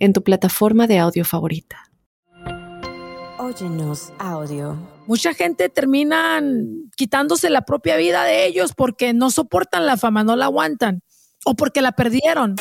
en 0.00 0.12
tu 0.12 0.24
plataforma 0.24 0.88
de 0.88 0.98
audio 0.98 1.24
favorita. 1.24 1.84
Óyenos 3.38 4.12
audio. 4.18 4.76
Mucha 5.06 5.34
gente 5.34 5.68
termina 5.68 6.42
quitándose 6.96 7.50
la 7.50 7.62
propia 7.62 7.96
vida 7.96 8.24
de 8.24 8.46
ellos 8.46 8.72
porque 8.74 9.12
no 9.12 9.30
soportan 9.30 9.86
la 9.86 9.96
fama, 9.96 10.24
no 10.24 10.36
la 10.36 10.46
aguantan 10.46 11.02
o 11.44 11.54
porque 11.54 11.80
la 11.80 11.92
perdieron. 11.92 12.56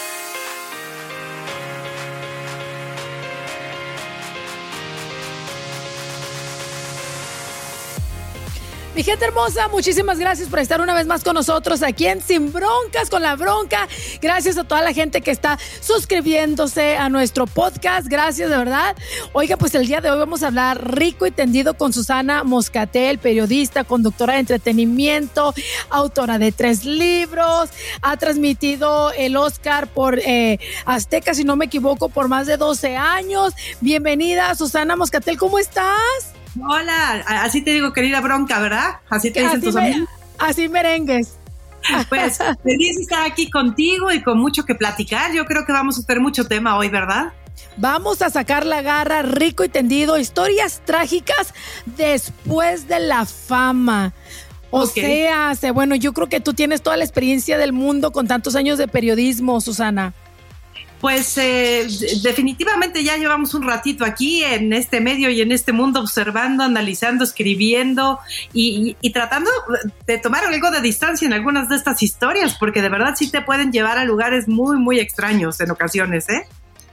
Mi 8.99 9.03
gente 9.05 9.23
hermosa, 9.23 9.69
muchísimas 9.69 10.19
gracias 10.19 10.49
por 10.49 10.59
estar 10.59 10.81
una 10.81 10.93
vez 10.93 11.07
más 11.07 11.23
con 11.23 11.33
nosotros 11.33 11.83
aquí 11.83 12.05
en 12.05 12.21
Sin 12.21 12.51
Broncas 12.51 13.09
con 13.09 13.21
la 13.21 13.37
Bronca. 13.37 13.87
Gracias 14.21 14.57
a 14.57 14.65
toda 14.65 14.81
la 14.81 14.91
gente 14.91 15.21
que 15.21 15.31
está 15.31 15.57
suscribiéndose 15.79 16.97
a 16.97 17.07
nuestro 17.07 17.47
podcast. 17.47 18.07
Gracias 18.09 18.49
de 18.49 18.57
verdad. 18.57 18.97
Oiga, 19.31 19.55
pues 19.55 19.73
el 19.75 19.87
día 19.87 20.01
de 20.01 20.11
hoy 20.11 20.19
vamos 20.19 20.43
a 20.43 20.47
hablar 20.47 20.97
rico 20.97 21.25
y 21.25 21.31
tendido 21.31 21.75
con 21.75 21.93
Susana 21.93 22.43
Moscatel, 22.43 23.19
periodista, 23.19 23.85
conductora 23.85 24.33
de 24.33 24.39
entretenimiento, 24.39 25.53
autora 25.89 26.37
de 26.37 26.51
tres 26.51 26.83
libros. 26.83 27.69
Ha 28.01 28.17
transmitido 28.17 29.13
el 29.13 29.37
Oscar 29.37 29.87
por 29.87 30.19
eh, 30.19 30.59
Azteca, 30.83 31.33
si 31.33 31.45
no 31.45 31.55
me 31.55 31.67
equivoco, 31.67 32.09
por 32.09 32.27
más 32.27 32.47
de 32.47 32.57
12 32.57 32.97
años. 32.97 33.53
Bienvenida, 33.79 34.53
Susana 34.55 34.97
Moscatel, 34.97 35.37
¿cómo 35.37 35.57
estás? 35.57 36.33
Hola, 36.67 37.23
así 37.43 37.61
te 37.61 37.71
digo, 37.71 37.93
querida 37.93 38.21
bronca, 38.21 38.59
¿verdad? 38.59 38.97
Así 39.09 39.31
te 39.31 39.41
dicen 39.41 39.61
tus 39.61 39.75
amigos. 39.75 40.09
Así 40.37 40.69
merengues. 40.69 41.35
Pues 42.09 42.37
feliz 42.63 42.95
de 42.95 43.01
estar 43.01 43.25
aquí 43.25 43.49
contigo 43.49 44.11
y 44.11 44.21
con 44.21 44.39
mucho 44.39 44.65
que 44.65 44.75
platicar. 44.75 45.33
Yo 45.33 45.45
creo 45.45 45.65
que 45.65 45.71
vamos 45.71 45.99
a 45.99 46.03
tener 46.03 46.21
mucho 46.21 46.45
tema 46.45 46.77
hoy, 46.77 46.89
¿verdad? 46.89 47.33
Vamos 47.77 48.21
a 48.21 48.29
sacar 48.29 48.65
la 48.65 48.81
garra 48.81 49.21
rico 49.21 49.63
y 49.63 49.69
tendido, 49.69 50.17
historias 50.17 50.81
trágicas 50.85 51.53
después 51.85 52.87
de 52.87 52.99
la 52.99 53.25
fama. 53.25 54.13
O 54.71 54.85
sea, 54.85 55.71
bueno, 55.73 55.95
yo 55.95 56.13
creo 56.13 56.29
que 56.29 56.39
tú 56.39 56.53
tienes 56.53 56.81
toda 56.81 56.95
la 56.97 57.03
experiencia 57.03 57.57
del 57.57 57.73
mundo 57.73 58.11
con 58.11 58.27
tantos 58.27 58.55
años 58.55 58.77
de 58.77 58.87
periodismo, 58.87 59.61
Susana. 59.61 60.13
Pues 61.01 61.37
eh, 61.37 61.87
definitivamente 62.23 63.03
ya 63.03 63.15
llevamos 63.15 63.53
un 63.53 63.63
ratito 63.63 64.03
aquí 64.03 64.43
en 64.43 64.73
este 64.73 64.99
medio 64.99 65.29
y 65.29 65.39
en 65.39 65.51
este 65.53 65.71
mundo 65.71 66.01
observando, 66.01 66.63
analizando, 66.63 67.23
escribiendo 67.23 68.19
y, 68.53 68.95
tratando 69.13 69.49
de 70.05 70.17
tomar 70.17 70.43
algo 70.45 70.71
de 70.71 70.81
distancia 70.81 71.25
en 71.25 71.33
algunas 71.33 71.69
de 71.69 71.77
estas 71.77 72.03
historias, 72.03 72.57
porque 72.59 72.81
de 72.81 72.89
verdad 72.89 73.15
sí 73.17 73.31
te 73.31 73.41
pueden 73.41 73.71
llevar 73.71 73.97
a 73.97 74.03
lugares 74.03 74.47
muy, 74.47 74.77
muy 74.77 74.99
extraños 74.99 75.59
en 75.61 75.71
ocasiones, 75.71 76.27
¿eh? 76.29 76.43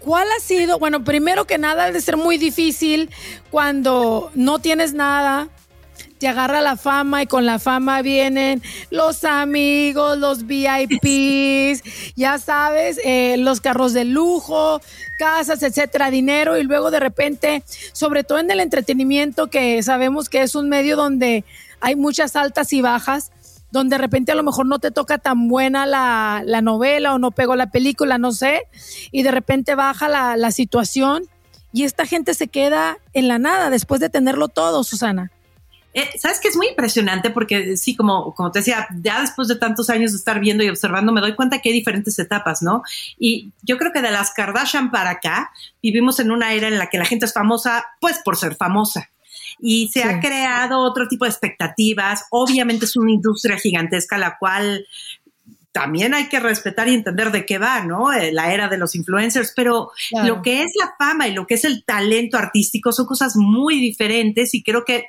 ¿Cuál 0.01 0.29
ha 0.37 0.41
sido? 0.41 0.79
Bueno, 0.79 1.03
primero 1.03 1.47
que 1.47 1.59
nada, 1.59 1.87
debe 1.87 2.01
ser 2.01 2.17
muy 2.17 2.39
difícil 2.39 3.11
cuando 3.51 4.31
no 4.37 4.61
tienes 4.61 4.95
nada, 4.95 5.49
agarra 6.29 6.61
la 6.61 6.77
fama 6.77 7.23
y 7.23 7.27
con 7.27 7.47
la 7.47 7.59
fama 7.59 8.03
vienen 8.03 8.63
los 8.91 9.25
amigos, 9.25 10.19
los 10.19 10.47
VIPs, 10.47 11.83
ya 12.17 12.39
sabes, 12.39 13.01
eh, 13.05 13.37
los 13.39 13.61
carros 13.61 13.93
de 13.93 14.05
lujo, 14.05 14.81
casas, 15.19 15.63
etcétera, 15.63 16.11
dinero 16.11 16.59
y 16.59 16.63
luego 16.63 16.91
de 16.91 17.01
repente, 17.01 17.63
sobre 17.93 18.25
todo 18.25 18.39
en 18.39 18.51
el 18.51 18.61
entretenimiento 18.61 19.49
que 19.49 19.83
sabemos 19.83 20.29
que 20.29 20.43
es 20.43 20.55
un 20.55 20.69
medio 20.69 20.97
donde 20.97 21.45
hay 21.81 21.97
muchas 21.97 22.37
altas 22.37 22.73
y 22.73 22.81
bajas, 22.81 23.33
donde 23.71 23.97
de 23.97 23.99
repente 23.99 24.33
a 24.33 24.35
lo 24.35 24.43
mejor 24.43 24.67
no 24.67 24.79
te 24.79 24.91
toca 24.91 25.19
tan 25.19 25.49
buena 25.49 25.87
la, 25.87 26.61
novela 26.63 27.15
o 27.15 27.19
no 27.19 27.31
pegó 27.31 27.57
la 27.57 27.71
película, 27.71 28.19
no 28.19 28.33
sé, 28.33 28.63
y 29.11 29.23
de 29.23 29.31
repente 29.31 29.75
baja 29.75 30.09
la, 30.09 30.37
la 30.37 30.51
situación 30.51 31.25
y 31.73 31.85
esta 31.85 32.07
gente 32.07 32.33
se 32.33 32.49
queda 32.49 32.99
en 33.13 33.29
la 33.29 33.39
nada 33.39 33.69
después 33.69 34.01
de 34.01 34.09
tenerlo 34.09 34.49
todo, 34.49 34.83
Susana. 34.83 35.31
Eh, 35.97 36.11
Sabes 36.19 36.41
que 36.41 36.49
es 36.49 36.57
muy 36.57 36.69
impresionante 36.69 37.31
porque 37.31 37.79
sí, 37.79 37.97
como, 37.97 38.35
como 38.35 38.53
te 38.53 38.59
decía, 38.59 38.87
ya 39.01 39.23
después 39.23 39.49
de 39.49 39.57
tantos 39.57 39.89
años 39.89 40.13
de 40.13 40.19
estar 40.19 40.39
viendo 40.41 40.63
y 40.63 40.69
observando, 40.69 41.11
me 41.11 41.23
doy 41.23 41.35
cuenta 41.35 41.61
que 41.61 41.71
hay 41.71 41.75
diferentes 41.75 42.19
etapas, 42.19 42.61
¿no? 42.61 42.83
Y 43.19 43.53
yo 43.63 43.79
creo 43.79 43.93
que 43.93 44.03
de 44.03 44.11
las 44.11 44.33
Kardashian 44.33 44.91
para 44.91 45.11
acá, 45.11 45.51
vivimos 45.83 46.21
en 46.21 46.31
una 46.31 46.53
era 46.53 46.69
en 46.69 46.79
la 46.79 46.91
que 46.91 46.99
la 46.99 47.07
gente 47.07 47.25
es 47.25 47.33
famosa, 47.33 47.87
pues 47.99 48.21
por 48.23 48.37
ser 48.37 48.57
famosa 48.57 49.09
y 49.59 49.89
se 49.89 50.03
ha 50.05 50.21
creado 50.21 50.81
otro 50.81 51.09
tipo 51.09 51.25
de 51.25 51.31
expectativas. 51.31 52.25
Obviamente 52.31 52.85
es 52.85 52.95
una 52.95 53.11
industria 53.11 53.57
gigantesca 53.57 54.19
la 54.19 54.37
cual 54.39 54.87
también 55.77 56.15
hay 56.15 56.31
que 56.31 56.41
respetar 56.41 56.89
y 56.89 56.95
entender 56.95 57.31
de 57.31 57.45
qué 57.45 57.59
va, 57.59 57.85
¿no? 57.85 58.11
Eh, 58.11 58.33
la 58.33 58.51
era 58.55 58.67
de 58.69 58.79
los 58.79 58.95
influencers, 58.95 59.53
pero 59.55 59.91
lo 60.25 60.41
que 60.41 60.63
es 60.63 60.73
la 60.81 60.95
fama 60.99 61.29
y 61.29 61.35
lo 61.35 61.47
que 61.47 61.53
es 61.53 61.67
el 61.67 61.85
talento 61.85 62.39
artístico 62.39 62.93
son 62.93 63.05
cosas 63.05 63.37
muy 63.37 63.79
diferentes 63.79 64.55
y 64.55 64.63
creo 64.63 64.87
que 64.87 65.05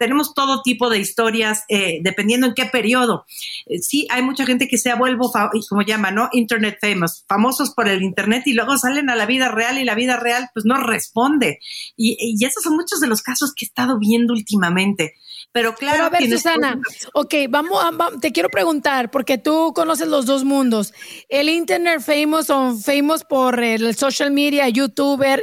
tenemos 0.00 0.32
todo 0.32 0.62
tipo 0.62 0.88
de 0.88 0.98
historias, 0.98 1.64
eh, 1.68 2.00
dependiendo 2.02 2.46
en 2.46 2.54
qué 2.54 2.64
periodo. 2.64 3.26
Eh, 3.66 3.80
sí, 3.80 4.06
hay 4.10 4.22
mucha 4.22 4.46
gente 4.46 4.66
que 4.66 4.78
se 4.78 4.90
ha 4.90 4.94
vuelto, 4.94 5.30
como 5.68 5.82
llama, 5.82 6.10
¿no? 6.10 6.30
Internet 6.32 6.78
famous, 6.80 7.26
famosos 7.28 7.74
por 7.74 7.86
el 7.86 8.02
Internet 8.02 8.44
y 8.46 8.54
luego 8.54 8.78
salen 8.78 9.10
a 9.10 9.14
la 9.14 9.26
vida 9.26 9.50
real 9.50 9.76
y 9.76 9.84
la 9.84 9.94
vida 9.94 10.16
real 10.16 10.48
pues 10.54 10.64
no 10.64 10.76
responde. 10.82 11.58
Y, 11.98 12.16
y 12.18 12.42
esos 12.46 12.62
son 12.62 12.76
muchos 12.76 13.00
de 13.00 13.08
los 13.08 13.20
casos 13.20 13.52
que 13.54 13.66
he 13.66 13.68
estado 13.68 13.98
viendo 13.98 14.32
últimamente. 14.32 15.16
Pero 15.52 15.74
claro. 15.74 15.96
Pero 15.98 16.06
a 16.06 16.08
ver, 16.08 16.30
Susana, 16.30 16.80
ok, 17.12 17.34
vamos, 17.50 17.78
te 18.22 18.32
quiero 18.32 18.48
preguntar, 18.48 19.10
porque 19.10 19.36
tú 19.36 19.74
conoces 19.74 20.08
los 20.08 20.24
dos 20.24 20.44
mundos. 20.44 20.94
El 21.28 21.50
Internet 21.50 22.00
famous 22.00 22.48
o 22.48 22.74
famous 22.74 23.22
por 23.22 23.62
el 23.62 23.94
social 23.96 24.30
media, 24.30 24.66
youtuber, 24.70 25.42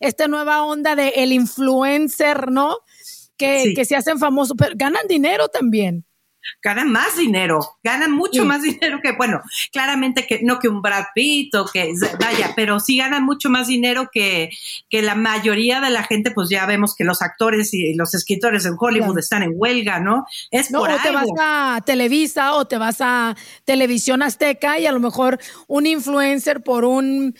esta 0.00 0.28
nueva 0.28 0.62
onda 0.62 0.94
de 0.94 1.08
el 1.16 1.32
influencer, 1.32 2.50
¿no? 2.50 2.80
Que, 3.38 3.84
se 3.84 3.96
hacen 3.96 4.18
famosos, 4.18 4.56
pero 4.58 4.72
ganan 4.76 5.06
dinero 5.08 5.48
también. 5.48 6.04
Ganan 6.62 6.90
más 6.90 7.16
dinero, 7.16 7.60
ganan 7.82 8.12
mucho 8.12 8.44
más 8.44 8.62
dinero 8.62 9.00
que, 9.02 9.12
bueno, 9.12 9.42
claramente 9.70 10.26
que 10.26 10.40
no 10.42 10.58
que 10.58 10.68
un 10.68 10.80
Brad 10.80 11.06
Pitt 11.14 11.54
o 11.56 11.66
que, 11.66 11.92
vaya, 12.18 12.52
pero 12.56 12.80
sí 12.80 12.96
ganan 12.96 13.24
mucho 13.24 13.50
más 13.50 13.68
dinero 13.68 14.08
que, 14.10 14.50
que 14.88 15.02
la 15.02 15.14
mayoría 15.14 15.80
de 15.80 15.90
la 15.90 16.04
gente, 16.04 16.30
pues 16.30 16.48
ya 16.48 16.64
vemos 16.64 16.94
que 16.94 17.04
los 17.04 17.22
actores 17.22 17.74
y 17.74 17.94
los 17.94 18.14
escritores 18.14 18.64
en 18.64 18.76
Hollywood 18.78 19.18
están 19.18 19.42
en 19.42 19.52
huelga, 19.54 20.00
¿no? 20.00 20.24
Es 20.50 20.70
no, 20.70 20.82
o 20.82 20.86
te 20.86 21.10
vas 21.10 21.28
a 21.38 21.82
Televisa 21.84 22.54
o 22.54 22.66
te 22.66 22.78
vas 22.78 23.00
a 23.00 23.36
Televisión 23.64 24.22
Azteca 24.22 24.78
y 24.78 24.86
a 24.86 24.92
lo 24.92 25.00
mejor 25.00 25.38
un 25.66 25.86
influencer 25.86 26.62
por 26.62 26.84
un 26.84 27.34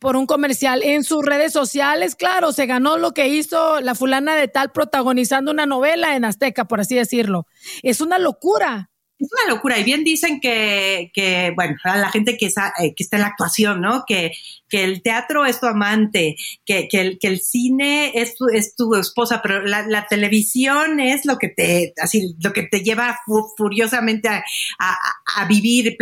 por 0.00 0.16
un 0.16 0.26
comercial 0.26 0.82
en 0.82 1.04
sus 1.04 1.24
redes 1.24 1.52
sociales. 1.52 2.14
Claro, 2.14 2.52
se 2.52 2.66
ganó 2.66 2.98
lo 2.98 3.12
que 3.12 3.28
hizo 3.28 3.80
la 3.80 3.94
fulana 3.94 4.36
de 4.36 4.48
tal 4.48 4.70
protagonizando 4.70 5.50
una 5.50 5.66
novela 5.66 6.16
en 6.16 6.24
Azteca, 6.24 6.66
por 6.66 6.80
así 6.80 6.94
decirlo. 6.94 7.46
Es 7.82 8.00
una 8.00 8.18
locura. 8.18 8.87
Es 9.18 9.28
una 9.32 9.54
locura. 9.54 9.78
Y 9.78 9.84
bien 9.84 10.04
dicen 10.04 10.40
que, 10.40 11.10
que 11.12 11.52
bueno, 11.56 11.76
a 11.84 11.96
la 11.96 12.10
gente 12.10 12.36
que, 12.36 12.46
eh, 12.46 12.94
que 12.94 13.02
está 13.02 13.16
en 13.16 13.22
la 13.22 13.28
actuación, 13.28 13.80
¿no? 13.80 14.04
Que, 14.06 14.32
que 14.68 14.84
el 14.84 15.02
teatro 15.02 15.44
es 15.44 15.58
tu 15.60 15.66
amante, 15.66 16.36
que, 16.64 16.88
que, 16.88 17.00
el, 17.00 17.18
que 17.18 17.28
el 17.28 17.40
cine 17.40 18.12
es 18.14 18.36
tu, 18.36 18.46
es 18.48 18.74
tu 18.76 18.94
esposa, 18.94 19.40
pero 19.42 19.62
la, 19.62 19.86
la 19.86 20.06
televisión 20.06 21.00
es 21.00 21.24
lo 21.24 21.38
que 21.38 21.48
te, 21.48 21.94
así, 22.00 22.36
lo 22.42 22.52
que 22.52 22.62
te 22.62 22.82
lleva 22.82 23.18
furiosamente 23.56 24.28
a, 24.28 24.44
a, 24.78 24.96
a 25.36 25.44
vivir. 25.46 25.96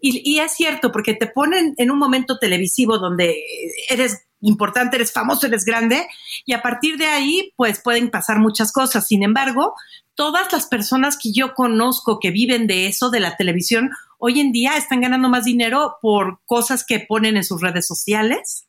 Y, 0.00 0.32
y 0.32 0.40
es 0.40 0.52
cierto, 0.52 0.90
porque 0.90 1.14
te 1.14 1.28
ponen 1.28 1.74
en 1.76 1.90
un 1.90 1.98
momento 1.98 2.38
televisivo 2.38 2.98
donde 2.98 3.36
eres 3.88 4.25
importante, 4.40 4.96
eres 4.96 5.12
famoso, 5.12 5.46
eres 5.46 5.64
grande, 5.64 6.06
y 6.44 6.52
a 6.52 6.62
partir 6.62 6.98
de 6.98 7.06
ahí, 7.06 7.52
pues 7.56 7.80
pueden 7.82 8.10
pasar 8.10 8.38
muchas 8.38 8.72
cosas. 8.72 9.06
Sin 9.06 9.22
embargo, 9.22 9.74
todas 10.14 10.52
las 10.52 10.66
personas 10.66 11.18
que 11.20 11.32
yo 11.32 11.54
conozco 11.54 12.18
que 12.20 12.30
viven 12.30 12.66
de 12.66 12.86
eso, 12.86 13.10
de 13.10 13.20
la 13.20 13.36
televisión, 13.36 13.90
hoy 14.18 14.40
en 14.40 14.52
día 14.52 14.76
están 14.76 15.00
ganando 15.00 15.28
más 15.28 15.44
dinero 15.44 15.96
por 16.02 16.40
cosas 16.44 16.84
que 16.84 17.00
ponen 17.00 17.36
en 17.36 17.44
sus 17.44 17.60
redes 17.60 17.86
sociales 17.86 18.65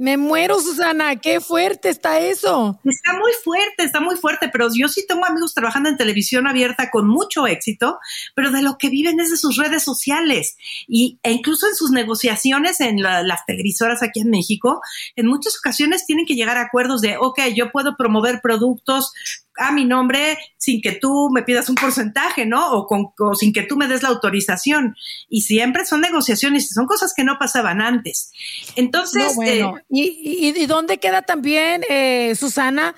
Me 0.00 0.16
muero, 0.16 0.60
Susana, 0.60 1.16
qué 1.16 1.40
fuerte 1.40 1.88
está 1.88 2.20
eso. 2.20 2.78
Está 2.84 3.14
muy 3.14 3.32
fuerte, 3.42 3.82
está 3.82 4.00
muy 4.00 4.14
fuerte, 4.14 4.48
pero 4.48 4.68
yo 4.72 4.86
sí 4.86 5.04
tengo 5.08 5.26
amigos 5.26 5.54
trabajando 5.54 5.88
en 5.88 5.96
televisión 5.96 6.46
abierta 6.46 6.88
con 6.92 7.08
mucho 7.08 7.48
éxito, 7.48 7.98
pero 8.36 8.52
de 8.52 8.62
lo 8.62 8.78
que 8.78 8.90
viven 8.90 9.18
es 9.18 9.32
de 9.32 9.36
sus 9.36 9.56
redes 9.56 9.82
sociales 9.82 10.56
y, 10.86 11.18
e 11.24 11.32
incluso 11.32 11.66
en 11.66 11.74
sus 11.74 11.90
negociaciones 11.90 12.80
en 12.80 13.02
las 13.02 13.44
televisoras 13.44 14.04
aquí 14.04 14.20
en 14.20 14.30
México, 14.30 14.80
en 15.16 15.26
muchas 15.26 15.58
ocasiones 15.58 16.06
tienen 16.06 16.26
que 16.26 16.36
llegar 16.36 16.58
a 16.58 16.62
acuerdos 16.62 17.00
de, 17.00 17.16
ok, 17.18 17.40
yo 17.56 17.72
puedo 17.72 17.96
promover 17.96 18.38
productos 18.40 19.12
a 19.58 19.72
mi 19.72 19.84
nombre 19.84 20.38
sin 20.56 20.80
que 20.80 20.92
tú 20.92 21.28
me 21.32 21.42
pidas 21.42 21.68
un 21.68 21.74
porcentaje, 21.74 22.46
¿no? 22.46 22.72
O, 22.72 22.86
con, 22.86 23.12
sin 23.36 23.52
que 23.52 23.62
tú 23.62 23.76
me 23.76 23.88
des 23.88 24.02
la 24.02 24.08
autorización. 24.10 24.96
Y 25.28 25.42
siempre 25.42 25.84
son 25.84 26.00
negociaciones, 26.00 26.70
son 26.70 26.86
cosas 26.86 27.12
que 27.16 27.24
no 27.24 27.38
pasaban 27.38 27.80
antes. 27.80 28.32
Entonces... 28.76 29.34
bueno. 29.34 29.76
Eh, 29.78 29.82
¿Y, 29.90 30.52
y, 30.56 30.66
dónde 30.66 30.98
queda 30.98 31.22
también, 31.22 31.82
eh, 31.88 32.34
Susana? 32.36 32.94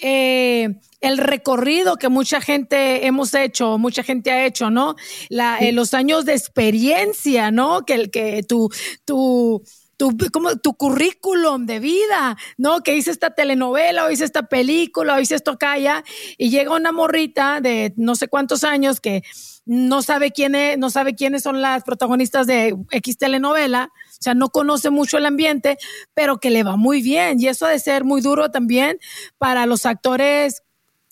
Eh, 0.00 0.76
el 1.00 1.18
recorrido 1.18 1.96
que 1.96 2.08
mucha 2.08 2.40
gente 2.40 3.06
hemos 3.06 3.34
hecho, 3.34 3.78
mucha 3.78 4.02
gente 4.04 4.30
ha 4.30 4.46
hecho, 4.46 4.70
¿no? 4.70 4.94
La, 5.28 5.58
los 5.72 5.92
años 5.92 6.24
de 6.24 6.34
experiencia, 6.34 7.50
¿no? 7.50 7.84
Que 7.84 7.94
el 7.94 8.10
que 8.10 8.42
tu, 8.42 8.70
tu, 9.04 9.62
tu, 9.98 10.16
como, 10.32 10.56
tu 10.56 10.74
currículum 10.74 11.66
de 11.66 11.80
vida, 11.80 12.38
¿no? 12.56 12.80
Que 12.82 12.96
hice 12.96 13.10
esta 13.10 13.34
telenovela 13.34 14.06
o 14.06 14.10
hice 14.10 14.24
esta 14.24 14.44
película 14.44 15.16
o 15.16 15.20
hice 15.20 15.34
esto 15.34 15.50
acá 15.50 15.76
ya, 15.76 16.04
y 16.38 16.48
llega 16.48 16.74
una 16.74 16.92
morrita 16.92 17.60
de 17.60 17.92
no 17.96 18.14
sé 18.14 18.28
cuántos 18.28 18.64
años 18.64 19.00
que 19.00 19.22
no 19.66 20.00
sabe 20.00 20.30
quién 20.30 20.54
es, 20.54 20.78
no 20.78 20.88
sabe 20.88 21.14
quiénes 21.14 21.42
son 21.42 21.60
las 21.60 21.82
protagonistas 21.82 22.46
de 22.46 22.74
X 22.92 23.18
telenovela, 23.18 23.90
o 24.06 24.22
sea, 24.22 24.34
no 24.34 24.48
conoce 24.48 24.88
mucho 24.88 25.18
el 25.18 25.26
ambiente, 25.26 25.76
pero 26.14 26.38
que 26.38 26.50
le 26.50 26.62
va 26.62 26.76
muy 26.76 27.02
bien. 27.02 27.40
Y 27.40 27.48
eso 27.48 27.66
ha 27.66 27.70
de 27.70 27.78
ser 27.78 28.04
muy 28.04 28.20
duro 28.20 28.50
también 28.50 28.98
para 29.36 29.66
los 29.66 29.84
actores 29.84 30.62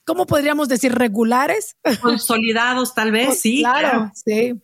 ¿cómo 0.06 0.24
podríamos 0.26 0.68
decir? 0.68 0.94
regulares. 0.94 1.76
Consolidados, 2.00 2.94
tal 2.94 3.10
vez, 3.10 3.40
sí. 3.40 3.58
claro, 3.58 4.10
sí. 4.14 4.54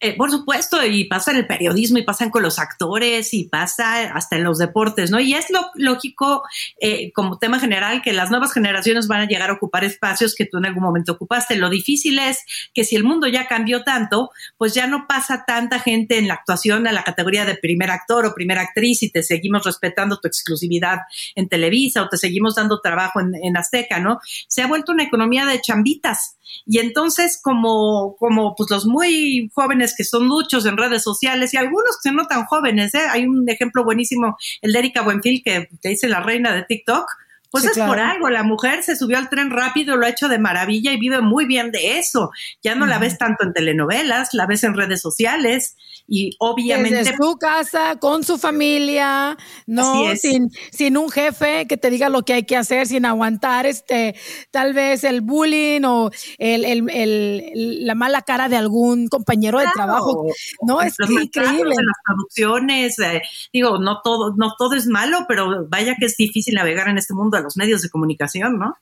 Eh, 0.00 0.16
por 0.16 0.30
supuesto, 0.30 0.84
y 0.84 1.04
pasa 1.04 1.30
en 1.30 1.38
el 1.38 1.46
periodismo, 1.46 1.98
y 1.98 2.02
pasan 2.02 2.30
con 2.30 2.42
los 2.42 2.58
actores, 2.58 3.32
y 3.32 3.44
pasa 3.44 4.12
hasta 4.14 4.36
en 4.36 4.44
los 4.44 4.58
deportes, 4.58 5.10
¿no? 5.10 5.20
Y 5.20 5.34
es 5.34 5.50
lo, 5.50 5.70
lógico, 5.74 6.42
eh, 6.80 7.12
como 7.12 7.38
tema 7.38 7.58
general, 7.58 8.02
que 8.02 8.12
las 8.12 8.30
nuevas 8.30 8.52
generaciones 8.52 9.08
van 9.08 9.22
a 9.22 9.26
llegar 9.26 9.50
a 9.50 9.54
ocupar 9.54 9.84
espacios 9.84 10.34
que 10.34 10.46
tú 10.46 10.58
en 10.58 10.66
algún 10.66 10.82
momento 10.82 11.12
ocupaste. 11.12 11.56
Lo 11.56 11.70
difícil 11.70 12.18
es 12.18 12.44
que 12.74 12.84
si 12.84 12.96
el 12.96 13.04
mundo 13.04 13.28
ya 13.28 13.46
cambió 13.46 13.82
tanto, 13.82 14.30
pues 14.58 14.74
ya 14.74 14.86
no 14.86 15.06
pasa 15.06 15.44
tanta 15.46 15.78
gente 15.78 16.18
en 16.18 16.28
la 16.28 16.34
actuación 16.34 16.86
a 16.86 16.92
la 16.92 17.04
categoría 17.04 17.44
de 17.44 17.54
primer 17.54 17.90
actor 17.90 18.26
o 18.26 18.34
primera 18.34 18.62
actriz 18.62 19.02
y 19.02 19.10
te 19.10 19.22
seguimos 19.22 19.64
respetando 19.64 20.18
tu 20.18 20.28
exclusividad 20.28 20.98
en 21.34 21.48
Televisa 21.48 22.02
o 22.02 22.08
te 22.08 22.16
seguimos 22.16 22.56
dando 22.56 22.80
trabajo 22.80 23.20
en, 23.20 23.34
en 23.42 23.56
Azteca, 23.56 24.00
¿no? 24.00 24.18
Se 24.48 24.62
ha 24.62 24.66
vuelto 24.66 24.92
una 24.92 25.04
economía 25.04 25.46
de 25.46 25.60
chambitas. 25.60 26.36
Y 26.66 26.78
entonces, 26.78 27.40
como, 27.42 28.16
como 28.18 28.54
pues 28.54 28.70
los 28.70 28.86
muy 28.86 29.50
jóvenes 29.54 29.94
que 29.96 30.04
son 30.04 30.26
muchos 30.26 30.66
en 30.66 30.76
redes 30.76 31.02
sociales 31.02 31.54
y 31.54 31.56
algunos 31.56 31.98
que 32.02 32.12
no 32.12 32.26
tan 32.26 32.44
jóvenes, 32.44 32.94
¿eh? 32.94 33.06
hay 33.10 33.26
un 33.26 33.48
ejemplo 33.48 33.84
buenísimo, 33.84 34.36
el 34.62 34.72
de 34.72 34.78
Erika 34.78 35.02
Buenfil, 35.02 35.42
que 35.44 35.68
te 35.80 35.90
dice 35.90 36.08
la 36.08 36.20
reina 36.20 36.54
de 36.54 36.64
TikTok, 36.64 37.06
pues 37.54 37.66
es 37.66 37.78
por 37.78 38.00
algo, 38.00 38.30
la 38.30 38.42
mujer 38.42 38.82
se 38.82 38.96
subió 38.96 39.16
al 39.16 39.30
tren 39.30 39.48
rápido, 39.48 39.96
lo 39.96 40.06
ha 40.06 40.08
hecho 40.08 40.26
de 40.26 40.40
maravilla 40.40 40.90
y 40.92 40.98
vive 40.98 41.20
muy 41.20 41.46
bien 41.46 41.70
de 41.70 42.00
eso. 42.00 42.32
Ya 42.64 42.74
no 42.74 42.84
la 42.84 42.98
ves 42.98 43.16
tanto 43.16 43.44
en 43.44 43.52
telenovelas, 43.52 44.30
la 44.32 44.46
ves 44.46 44.64
en 44.64 44.74
redes 44.74 45.00
sociales 45.00 45.76
y 46.08 46.32
obviamente... 46.40 46.96
Desde 46.96 47.16
su 47.16 47.36
casa, 47.36 47.96
con 48.00 48.24
su 48.24 48.38
familia, 48.38 49.38
no 49.68 50.16
sin, 50.16 50.50
sin 50.72 50.96
un 50.96 51.08
jefe 51.10 51.68
que 51.68 51.76
te 51.76 51.90
diga 51.90 52.08
lo 52.08 52.24
que 52.24 52.32
hay 52.32 52.42
que 52.42 52.56
hacer, 52.56 52.88
sin 52.88 53.06
aguantar 53.06 53.66
este, 53.66 54.16
tal 54.50 54.74
vez 54.74 55.04
el 55.04 55.20
bullying 55.20 55.82
o 55.84 56.10
el, 56.38 56.64
el, 56.64 56.90
el, 56.90 57.86
la 57.86 57.94
mala 57.94 58.22
cara 58.22 58.48
de 58.48 58.56
algún 58.56 59.06
compañero 59.06 59.60
de 59.60 59.66
trabajo. 59.72 60.26
No, 60.62 60.82
es 60.82 60.96
increíble. 61.08 61.74
En 61.78 61.86
las 61.86 61.96
traducciones, 62.04 62.98
eh, 62.98 63.22
digo, 63.52 63.78
no 63.78 64.00
todo, 64.02 64.34
no 64.36 64.56
todo 64.58 64.74
es 64.74 64.88
malo, 64.88 65.26
pero 65.28 65.68
vaya 65.68 65.94
que 66.00 66.06
es 66.06 66.16
difícil 66.16 66.56
navegar 66.56 66.88
en 66.88 66.98
este 66.98 67.14
mundo 67.14 67.43
los 67.44 67.56
medios 67.56 67.82
de 67.82 67.90
comunicación, 67.90 68.58
¿no? 68.58 68.74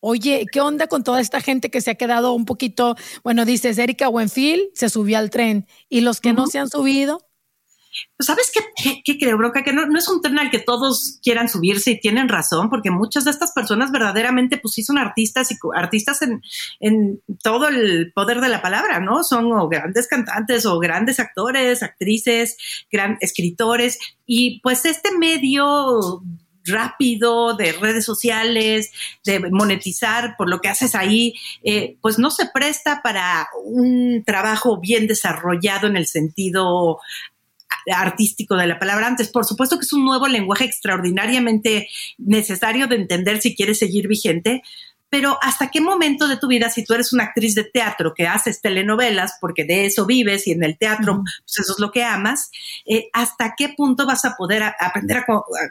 Oye, 0.00 0.46
¿qué 0.52 0.60
onda 0.60 0.86
con 0.86 1.02
toda 1.02 1.20
esta 1.20 1.40
gente 1.40 1.70
que 1.70 1.80
se 1.80 1.90
ha 1.90 1.94
quedado 1.96 2.32
un 2.32 2.44
poquito, 2.44 2.96
bueno, 3.24 3.44
dices, 3.44 3.78
Erika 3.78 4.08
Buenfil 4.08 4.70
se 4.74 4.88
subió 4.88 5.18
al 5.18 5.30
tren 5.30 5.66
y 5.88 6.02
los 6.02 6.20
que 6.20 6.32
no 6.32 6.46
se 6.46 6.58
han 6.58 6.68
subido? 6.68 7.28
Pues 8.16 8.26
sabes 8.26 8.52
qué, 8.52 9.00
qué, 9.04 9.18
creo, 9.18 9.36
Broca, 9.38 9.64
que 9.64 9.72
no, 9.72 9.86
no, 9.86 9.98
es 9.98 10.08
un 10.08 10.20
tren 10.20 10.38
al 10.38 10.50
que 10.50 10.60
todos 10.60 11.18
quieran 11.22 11.48
subirse 11.48 11.92
y 11.92 12.00
tienen 12.00 12.28
razón, 12.28 12.70
porque 12.70 12.90
muchas 12.90 13.24
de 13.24 13.30
estas 13.32 13.52
personas 13.52 13.90
verdaderamente 13.90 14.56
pues 14.58 14.74
sí 14.74 14.82
son 14.82 14.98
artistas 14.98 15.50
y 15.50 15.56
artistas 15.74 16.22
en, 16.22 16.42
en 16.78 17.20
todo 17.42 17.66
el 17.68 18.12
poder 18.12 18.40
de 18.40 18.50
la 18.50 18.62
palabra, 18.62 19.00
¿no? 19.00 19.24
Son 19.24 19.50
o 19.52 19.68
grandes 19.68 20.06
cantantes 20.06 20.66
o 20.66 20.78
grandes 20.78 21.18
actores, 21.18 21.82
actrices, 21.82 22.56
gran, 22.92 23.18
escritores 23.20 23.98
y 24.26 24.60
pues 24.60 24.84
este 24.84 25.16
medio 25.16 26.22
rápido 26.68 27.56
de 27.56 27.72
redes 27.72 28.04
sociales, 28.04 28.90
de 29.24 29.40
monetizar 29.50 30.36
por 30.36 30.48
lo 30.48 30.60
que 30.60 30.68
haces 30.68 30.94
ahí, 30.94 31.34
eh, 31.62 31.96
pues 32.00 32.18
no 32.18 32.30
se 32.30 32.46
presta 32.52 33.00
para 33.02 33.48
un 33.64 34.22
trabajo 34.24 34.78
bien 34.80 35.06
desarrollado 35.06 35.86
en 35.86 35.96
el 35.96 36.06
sentido 36.06 36.98
artístico 37.94 38.56
de 38.56 38.66
la 38.66 38.78
palabra 38.78 39.06
antes. 39.06 39.28
Por 39.28 39.44
supuesto 39.44 39.78
que 39.78 39.84
es 39.84 39.92
un 39.92 40.04
nuevo 40.04 40.26
lenguaje 40.26 40.64
extraordinariamente 40.64 41.88
necesario 42.18 42.86
de 42.86 42.96
entender 42.96 43.40
si 43.40 43.54
quieres 43.54 43.78
seguir 43.78 44.08
vigente, 44.08 44.62
pero 45.10 45.38
¿hasta 45.42 45.70
qué 45.70 45.80
momento 45.80 46.28
de 46.28 46.36
tu 46.36 46.48
vida, 46.48 46.70
si 46.70 46.84
tú 46.84 46.94
eres 46.94 47.12
una 47.12 47.24
actriz 47.24 47.54
de 47.54 47.64
teatro 47.64 48.12
que 48.14 48.26
haces 48.26 48.60
telenovelas, 48.60 49.34
porque 49.40 49.64
de 49.64 49.86
eso 49.86 50.06
vives 50.06 50.46
y 50.46 50.52
en 50.52 50.62
el 50.64 50.76
teatro, 50.76 51.22
pues 51.22 51.58
eso 51.58 51.72
es 51.72 51.78
lo 51.78 51.90
que 51.90 52.04
amas, 52.04 52.50
eh, 52.86 53.08
¿hasta 53.12 53.54
qué 53.56 53.70
punto 53.76 54.06
vas 54.06 54.24
a 54.24 54.34
poder 54.36 54.62
aprender 54.62 55.18
a, 55.18 55.24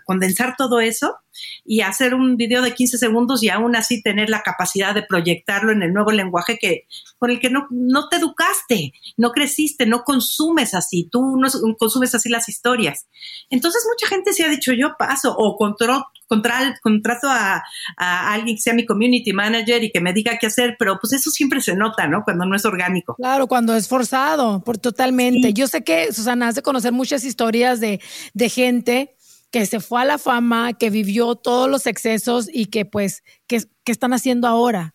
condensar 0.05 0.55
todo 0.57 0.79
eso 0.79 1.17
y 1.63 1.81
hacer 1.81 2.15
un 2.15 2.35
video 2.35 2.63
de 2.63 2.73
15 2.73 2.97
segundos 2.97 3.43
y 3.43 3.49
aún 3.49 3.75
así 3.75 4.01
tener 4.01 4.29
la 4.29 4.41
capacidad 4.41 4.95
de 4.95 5.03
proyectarlo 5.03 5.71
en 5.71 5.83
el 5.83 5.93
nuevo 5.93 6.11
lenguaje 6.11 6.57
que, 6.57 6.87
con 7.19 7.29
el 7.29 7.39
que 7.39 7.51
no, 7.51 7.67
no 7.69 8.09
te 8.09 8.17
educaste, 8.17 8.93
no 9.17 9.31
creciste, 9.31 9.85
no 9.85 10.03
consumes 10.03 10.73
así, 10.73 11.07
tú 11.11 11.37
no 11.37 11.49
consumes 11.77 12.15
así 12.15 12.29
las 12.29 12.49
historias? 12.49 13.07
Entonces 13.49 13.85
mucha 13.87 14.07
gente 14.07 14.33
se 14.33 14.45
ha 14.45 14.49
dicho 14.49 14.73
yo 14.73 14.95
paso 14.97 15.35
o 15.37 15.57
control, 15.57 16.03
contra, 16.27 16.77
contrato 16.81 17.27
a, 17.29 17.63
alguien 17.97 18.55
que 18.55 18.61
sea 18.61 18.73
mi 18.73 18.85
community 18.85 19.33
manager 19.33 19.83
y 19.83 19.91
que 19.91 20.01
me 20.01 20.13
diga 20.13 20.37
qué 20.37 20.47
hacer, 20.47 20.75
pero 20.77 20.99
pues 20.99 21.13
eso 21.13 21.31
siempre 21.31 21.61
se 21.61 21.75
nota, 21.75 22.07
¿no? 22.07 22.23
Cuando 22.23 22.45
no 22.45 22.55
es 22.55 22.65
orgánico. 22.65 23.15
Claro, 23.15 23.47
cuando 23.47 23.75
es 23.75 23.87
forzado, 23.87 24.63
por 24.63 24.77
totalmente. 24.77 25.53
Yo 25.53 25.67
sé 25.67 25.83
que, 25.83 26.13
Susana, 26.13 26.49
has 26.49 26.55
de 26.55 26.61
conocer 26.61 26.91
muchas 26.91 27.23
historias 27.23 27.79
de, 27.79 28.01
de 28.33 28.49
gente 28.49 29.15
que 29.51 29.65
se 29.65 29.79
fue 29.79 30.01
a 30.01 30.05
la 30.05 30.17
fama, 30.17 30.73
que 30.73 30.89
vivió 30.89 31.35
todos 31.35 31.69
los 31.69 31.87
excesos 31.87 32.49
y 32.51 32.65
que 32.65 32.85
pues, 32.85 33.23
¿qué, 33.47 33.63
qué 33.83 33.91
están 33.91 34.13
haciendo 34.13 34.47
ahora? 34.47 34.93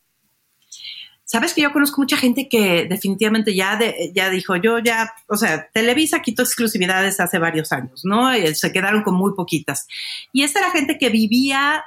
Sabes 1.33 1.55
que 1.55 1.62
yo 1.62 1.73
conozco 1.73 1.99
mucha 1.99 2.19
gente 2.19 2.47
que 2.47 2.85
definitivamente 2.85 3.55
ya, 3.55 3.79
ya 4.12 4.29
dijo, 4.29 4.55
yo 4.57 4.81
ya, 4.81 5.15
o 5.29 5.37
sea, 5.39 5.67
Televisa 5.73 6.21
quitó 6.21 6.43
exclusividades 6.43 7.21
hace 7.21 7.39
varios 7.39 7.73
años, 7.73 8.03
¿no? 8.05 8.29
Se 8.53 8.71
quedaron 8.71 9.03
con 9.03 9.15
muy 9.15 9.33
poquitas. 9.35 9.87
Y 10.35 10.43
esta 10.43 10.59
era 10.59 10.71
gente 10.73 10.99
que 10.99 11.09
vivía 11.09 11.85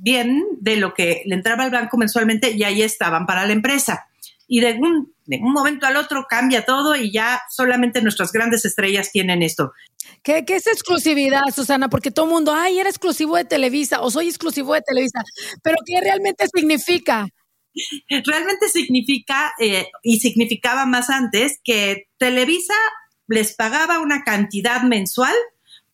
bien 0.00 0.44
de 0.58 0.78
lo 0.78 0.94
que 0.94 1.22
le 1.26 1.36
entraba 1.36 1.62
al 1.62 1.70
banco 1.70 1.96
mensualmente 1.96 2.50
y 2.50 2.64
ahí 2.64 2.82
estaban 2.82 3.24
para 3.24 3.46
la 3.46 3.52
empresa. 3.52 4.08
Y 4.48 4.58
de 4.58 4.72
un, 4.72 5.12
de 5.26 5.36
un 5.36 5.52
momento 5.52 5.86
al 5.86 5.96
otro 5.96 6.26
cambia 6.28 6.64
todo 6.64 6.96
y 6.96 7.12
ya 7.12 7.40
solamente 7.50 8.02
nuestras 8.02 8.32
grandes 8.32 8.64
estrellas 8.64 9.12
tienen 9.12 9.44
esto. 9.44 9.74
¿Qué, 10.24 10.44
¿Qué, 10.44 10.56
es 10.56 10.66
exclusividad, 10.66 11.42
Susana? 11.54 11.88
Porque 11.88 12.10
todo 12.10 12.26
el 12.26 12.32
mundo, 12.32 12.52
ay, 12.52 12.80
era 12.80 12.88
exclusivo 12.88 13.36
de 13.36 13.44
Televisa 13.44 14.00
o 14.00 14.10
soy 14.10 14.26
exclusivo 14.26 14.74
de 14.74 14.82
Televisa. 14.82 15.22
Pero 15.62 15.76
¿qué 15.86 16.00
realmente 16.00 16.46
significa? 16.52 17.28
realmente 18.26 18.68
significa, 18.68 19.52
eh, 19.58 19.88
y 20.02 20.20
significaba 20.20 20.86
más 20.86 21.10
antes, 21.10 21.58
que 21.64 22.08
Televisa 22.18 22.74
les 23.28 23.54
pagaba 23.54 24.00
una 24.00 24.24
cantidad 24.24 24.82
mensual 24.82 25.34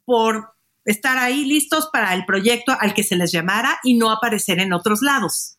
por 0.04 0.52
estar 0.84 1.18
ahí 1.18 1.44
listos 1.44 1.88
para 1.92 2.14
el 2.14 2.24
proyecto 2.24 2.74
al 2.78 2.94
que 2.94 3.02
se 3.02 3.16
les 3.16 3.30
llamara 3.30 3.78
y 3.82 3.94
no 3.94 4.10
aparecer 4.10 4.58
en 4.58 4.72
otros 4.72 5.02
lados. 5.02 5.56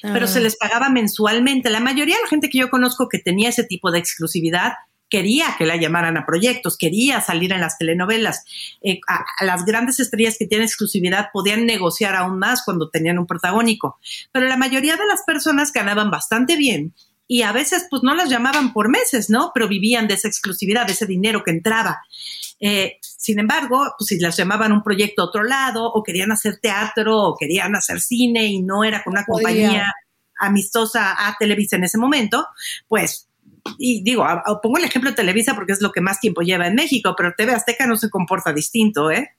Pero 0.00 0.28
se 0.28 0.38
ah. 0.38 0.42
les 0.42 0.56
pagaba 0.56 0.90
mensualmente. 0.90 1.70
La 1.70 1.80
mayoría 1.80 2.14
de 2.14 2.22
la 2.22 2.28
gente 2.28 2.48
que 2.48 2.58
yo 2.58 2.70
conozco 2.70 3.08
que 3.08 3.18
tenía 3.18 3.48
ese 3.48 3.64
tipo 3.64 3.90
de 3.90 3.98
exclusividad 3.98 4.74
quería 5.08 5.54
que 5.56 5.66
la 5.66 5.76
llamaran 5.76 6.16
a 6.16 6.26
proyectos, 6.26 6.76
quería 6.76 7.20
salir 7.20 7.52
en 7.52 7.60
las 7.60 7.78
telenovelas. 7.78 8.44
Eh, 8.82 9.00
a, 9.08 9.24
las 9.44 9.64
grandes 9.64 10.00
estrellas 10.00 10.36
que 10.38 10.46
tienen 10.46 10.66
exclusividad 10.66 11.28
podían 11.32 11.66
negociar 11.66 12.14
aún 12.14 12.38
más 12.38 12.62
cuando 12.64 12.90
tenían 12.90 13.18
un 13.18 13.26
protagónico, 13.26 13.98
pero 14.32 14.46
la 14.46 14.56
mayoría 14.56 14.96
de 14.96 15.06
las 15.06 15.22
personas 15.26 15.72
ganaban 15.72 16.10
bastante 16.10 16.56
bien 16.56 16.94
y 17.26 17.42
a 17.42 17.52
veces 17.52 17.86
pues 17.90 18.02
no 18.02 18.14
las 18.14 18.30
llamaban 18.30 18.72
por 18.72 18.88
meses, 18.88 19.28
¿no? 19.28 19.52
Pero 19.54 19.68
vivían 19.68 20.08
de 20.08 20.14
esa 20.14 20.28
exclusividad, 20.28 20.86
de 20.86 20.94
ese 20.94 21.06
dinero 21.06 21.44
que 21.44 21.50
entraba. 21.50 22.00
Eh, 22.58 22.98
sin 23.02 23.38
embargo, 23.38 23.94
pues 23.98 24.08
si 24.08 24.18
las 24.18 24.36
llamaban 24.36 24.72
un 24.72 24.82
proyecto 24.82 25.22
a 25.22 25.26
otro 25.26 25.42
lado, 25.42 25.86
o 25.92 26.02
querían 26.02 26.32
hacer 26.32 26.58
teatro, 26.58 27.18
o 27.18 27.36
querían 27.36 27.76
hacer 27.76 28.00
cine 28.00 28.46
y 28.46 28.62
no 28.62 28.82
era 28.82 29.04
con 29.04 29.12
una 29.12 29.26
compañía 29.26 29.92
amistosa 30.40 31.28
a 31.28 31.36
Televisa 31.38 31.76
en 31.76 31.84
ese 31.84 31.98
momento, 31.98 32.46
pues 32.86 33.27
y 33.78 34.02
digo, 34.02 34.26
pongo 34.62 34.78
el 34.78 34.84
ejemplo 34.84 35.10
de 35.10 35.16
Televisa 35.16 35.54
porque 35.54 35.72
es 35.72 35.80
lo 35.80 35.92
que 35.92 36.00
más 36.00 36.20
tiempo 36.20 36.42
lleva 36.42 36.66
en 36.66 36.74
México, 36.74 37.14
pero 37.16 37.34
TV 37.36 37.52
Azteca 37.52 37.86
no 37.86 37.96
se 37.96 38.10
comporta 38.10 38.52
distinto, 38.52 39.10
¿eh? 39.10 39.30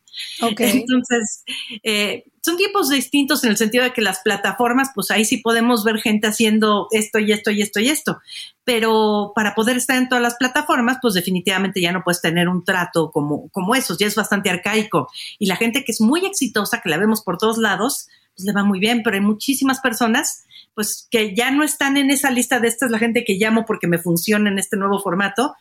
Entonces, 0.42 1.44
eh, 1.84 2.26
son 2.42 2.58
tiempos 2.58 2.90
distintos 2.90 3.44
en 3.44 3.52
el 3.52 3.58
sentido 3.58 3.84
de 3.84 3.94
que 3.94 4.02
las 4.02 4.20
plataformas, 4.20 4.90
pues 4.94 5.12
ahí 5.12 5.26
sí 5.26 5.38
podemos 5.38 5.84
ver 5.84 5.98
gente 5.98 6.28
haciendo 6.28 6.88
esto 6.92 7.20
y 7.20 7.32
esto 7.32 7.52
y 7.52 7.62
esto 7.62 7.80
y 7.80 7.90
esto, 7.90 8.20
pero 8.64 9.34
para 9.36 9.56
poder 9.56 9.78
estar 9.78 9.98
en 9.98 10.10
todas 10.10 10.22
las 10.22 10.36
plataformas, 10.36 10.98
pues 11.02 11.14
definitivamente 11.14 11.82
ya 11.82 11.92
no 11.92 12.04
puedes 12.04 12.22
tener 12.22 12.48
un 12.50 12.64
trato 12.64 13.12
como, 13.12 13.50
como 13.50 13.76
esos, 13.76 13.98
ya 13.98 14.08
es 14.08 14.16
bastante 14.16 14.50
arcaico. 14.50 15.10
Y 15.38 15.48
la 15.48 15.56
gente 15.56 15.84
que 15.84 15.92
es 15.92 16.02
muy 16.02 16.26
exitosa, 16.26 16.82
que 16.82 16.90
la 16.90 16.98
vemos 16.98 17.22
por 17.22 17.38
todos 17.38 17.58
lados, 17.58 18.08
pues 18.40 18.46
le 18.46 18.54
va 18.54 18.64
muy 18.64 18.80
bien, 18.80 19.02
pero 19.04 19.16
hay 19.16 19.22
muchísimas 19.22 19.80
personas 19.80 20.46
pues 20.74 21.08
que 21.12 21.36
ya 21.36 21.52
no 21.52 21.64
están 21.64 21.98
en 21.98 22.10
esa 22.10 22.32
lista 22.32 22.60
de 22.60 22.70
esta 22.70 22.86
es 22.86 22.92
la 22.92 23.00
gente 23.00 23.26
que 23.26 23.34
llamo 23.34 23.66
porque 23.66 23.88
me 23.88 23.98
funciona 23.98 24.50
en 24.50 24.60
este 24.60 24.78
nuevo 24.78 25.00
formato, 25.00 25.56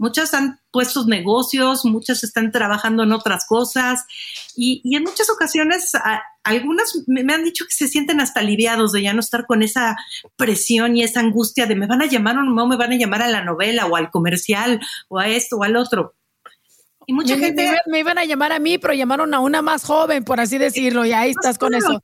Muchas 0.00 0.32
han 0.32 0.58
puesto 0.70 1.04
negocios, 1.04 1.84
muchas 1.84 2.24
están 2.24 2.52
trabajando 2.52 3.02
en 3.02 3.12
otras 3.12 3.44
cosas 3.46 4.06
y, 4.56 4.80
en 4.96 5.02
muchas 5.02 5.28
ocasiones 5.28 5.92
algunas 6.42 7.04
me, 7.06 7.20
han 7.34 7.44
dicho 7.44 7.66
que 7.66 7.74
se 7.74 7.86
sienten 7.86 8.18
hasta 8.18 8.40
aliviados 8.40 8.92
de 8.92 9.02
ya 9.02 9.12
no 9.12 9.20
estar 9.20 9.44
con 9.44 9.62
esa 9.62 9.98
presión 10.36 10.96
y 10.96 11.02
esa 11.02 11.20
angustia 11.20 11.66
de 11.66 11.74
me 11.74 11.86
van 11.86 12.00
a 12.00 12.06
llamar 12.06 12.38
o 12.38 12.42
no 12.42 12.66
me 12.66 12.78
van 12.78 12.92
a 12.92 12.96
llamar 12.96 13.20
a 13.20 13.28
la 13.28 13.44
novela 13.44 13.84
o 13.84 13.96
al 13.96 14.10
comercial 14.10 14.80
o 15.08 15.18
a 15.18 15.28
esto 15.28 15.58
o 15.58 15.64
al 15.64 15.76
otro. 15.76 16.14
Y 17.06 17.12
mucha 17.12 17.36
gente... 17.36 17.70
Me, 17.86 17.98
iban 17.98 18.16
a 18.16 18.24
llamar 18.24 18.52
a 18.52 18.58
mí, 18.58 18.78
pero 18.78 18.94
llamaron 18.94 19.34
a 19.34 19.40
una 19.40 19.60
más 19.60 19.84
joven, 19.84 20.24
por 20.24 20.40
así 20.40 20.56
decirlo, 20.56 21.04
y 21.04 21.12
ahí 21.12 21.30
estás 21.32 21.58
con 21.58 21.74
eso. 21.74 22.02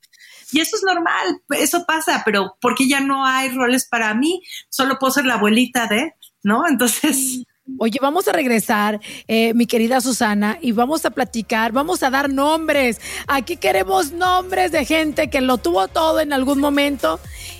Y 0.52 0.60
eso 0.60 0.76
es 0.76 0.82
normal, 0.84 1.42
eso 1.50 1.84
pasa, 1.86 2.22
pero 2.24 2.56
porque 2.60 2.88
ya 2.88 3.00
no 3.00 3.26
hay 3.26 3.48
roles 3.50 3.86
para 3.88 4.14
mí, 4.14 4.42
solo 4.68 4.98
puedo 4.98 5.12
ser 5.12 5.26
la 5.26 5.34
abuelita 5.34 5.86
de, 5.86 6.14
¿no? 6.42 6.66
Entonces... 6.68 7.42
Oye, 7.78 7.98
vamos 8.00 8.28
a 8.28 8.32
regresar, 8.32 9.00
eh, 9.26 9.52
mi 9.54 9.66
querida 9.66 10.00
Susana, 10.00 10.56
y 10.60 10.70
vamos 10.70 11.04
a 11.04 11.10
platicar, 11.10 11.72
vamos 11.72 12.04
a 12.04 12.10
dar 12.10 12.30
nombres. 12.30 13.00
Aquí 13.26 13.56
queremos 13.56 14.12
nombres 14.12 14.70
de 14.70 14.84
gente 14.84 15.30
que 15.30 15.40
lo 15.40 15.58
tuvo 15.58 15.88
todo 15.88 16.20
en 16.20 16.32
algún 16.32 16.60
momento 16.60 17.18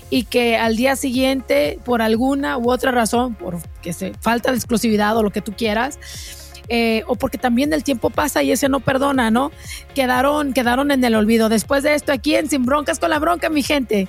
y 0.09 0.23
que 0.23 0.57
al 0.57 0.77
día 0.77 0.95
siguiente, 0.95 1.81
por 1.85 2.03
alguna 2.03 2.57
u 2.57 2.71
otra 2.71 2.93
razón, 2.93 3.35
por 3.35 3.59
que 3.83 3.93
se 3.93 4.15
falta 4.21 4.53
de 4.53 4.59
exclusividad 4.59 5.17
o 5.17 5.25
lo 5.25 5.31
que 5.31 5.43
tú 5.43 5.53
quieras, 5.57 5.99
eh, 6.69 7.03
o 7.07 7.15
porque 7.17 7.39
también 7.39 7.73
el 7.73 7.85
tiempo 7.85 8.11
pasa 8.11 8.43
y 8.43 8.53
ese 8.53 8.69
no 8.69 8.81
perdona, 8.81 9.31
¿no? 9.31 9.53
Quedaron, 9.95 10.53
quedaron 10.53 10.91
en 10.91 11.05
el 11.05 11.15
olvido. 11.15 11.49
Después 11.49 11.83
de 11.83 11.95
esto, 11.95 12.13
aquí 12.13 12.35
en 12.35 12.49
Sin 12.49 12.65
Broncas 12.65 12.99
con 12.99 13.11
la 13.11 13.19
Bronca, 13.19 13.49
mi 13.49 13.63
gente. 13.63 14.09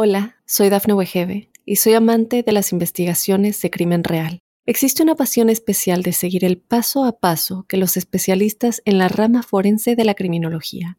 Hola, 0.00 0.36
soy 0.46 0.68
Dafne 0.68 0.94
Wegebe 0.94 1.50
y 1.64 1.76
soy 1.76 1.94
amante 1.94 2.44
de 2.44 2.52
las 2.52 2.70
investigaciones 2.72 3.60
de 3.60 3.70
crimen 3.70 4.04
real. 4.04 4.38
Existe 4.64 5.02
una 5.02 5.16
pasión 5.16 5.50
especial 5.50 6.02
de 6.02 6.12
seguir 6.12 6.44
el 6.44 6.58
paso 6.58 7.04
a 7.04 7.18
paso 7.18 7.64
que 7.68 7.78
los 7.78 7.96
especialistas 7.96 8.80
en 8.84 8.98
la 8.98 9.08
rama 9.08 9.42
forense 9.42 9.96
de 9.96 10.04
la 10.04 10.14
criminología 10.14 10.98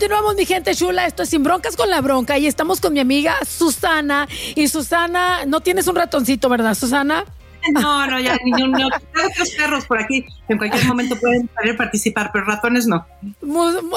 Continuamos, 0.00 0.34
mi 0.34 0.46
gente 0.46 0.74
chula. 0.74 1.06
Esto 1.06 1.24
es 1.24 1.28
Sin 1.28 1.42
Broncas 1.42 1.76
con 1.76 1.90
la 1.90 2.00
Bronca 2.00 2.38
y 2.38 2.46
estamos 2.46 2.80
con 2.80 2.94
mi 2.94 3.00
amiga 3.00 3.36
Susana. 3.46 4.26
Y 4.54 4.66
Susana, 4.68 5.44
no 5.44 5.60
tienes 5.60 5.88
un 5.88 5.96
ratoncito, 5.96 6.48
¿verdad, 6.48 6.74
Susana? 6.74 7.26
No, 7.72 8.06
no, 8.06 8.18
ya, 8.20 8.38
ni 8.44 8.62
un, 8.62 8.74
otros 8.74 9.50
perros 9.56 9.84
por 9.86 10.00
aquí 10.00 10.24
en 10.48 10.58
cualquier 10.58 10.84
momento 10.86 11.16
pueden 11.16 11.48
participar, 11.76 12.30
pero 12.32 12.44
ratones 12.44 12.86
no. 12.86 13.06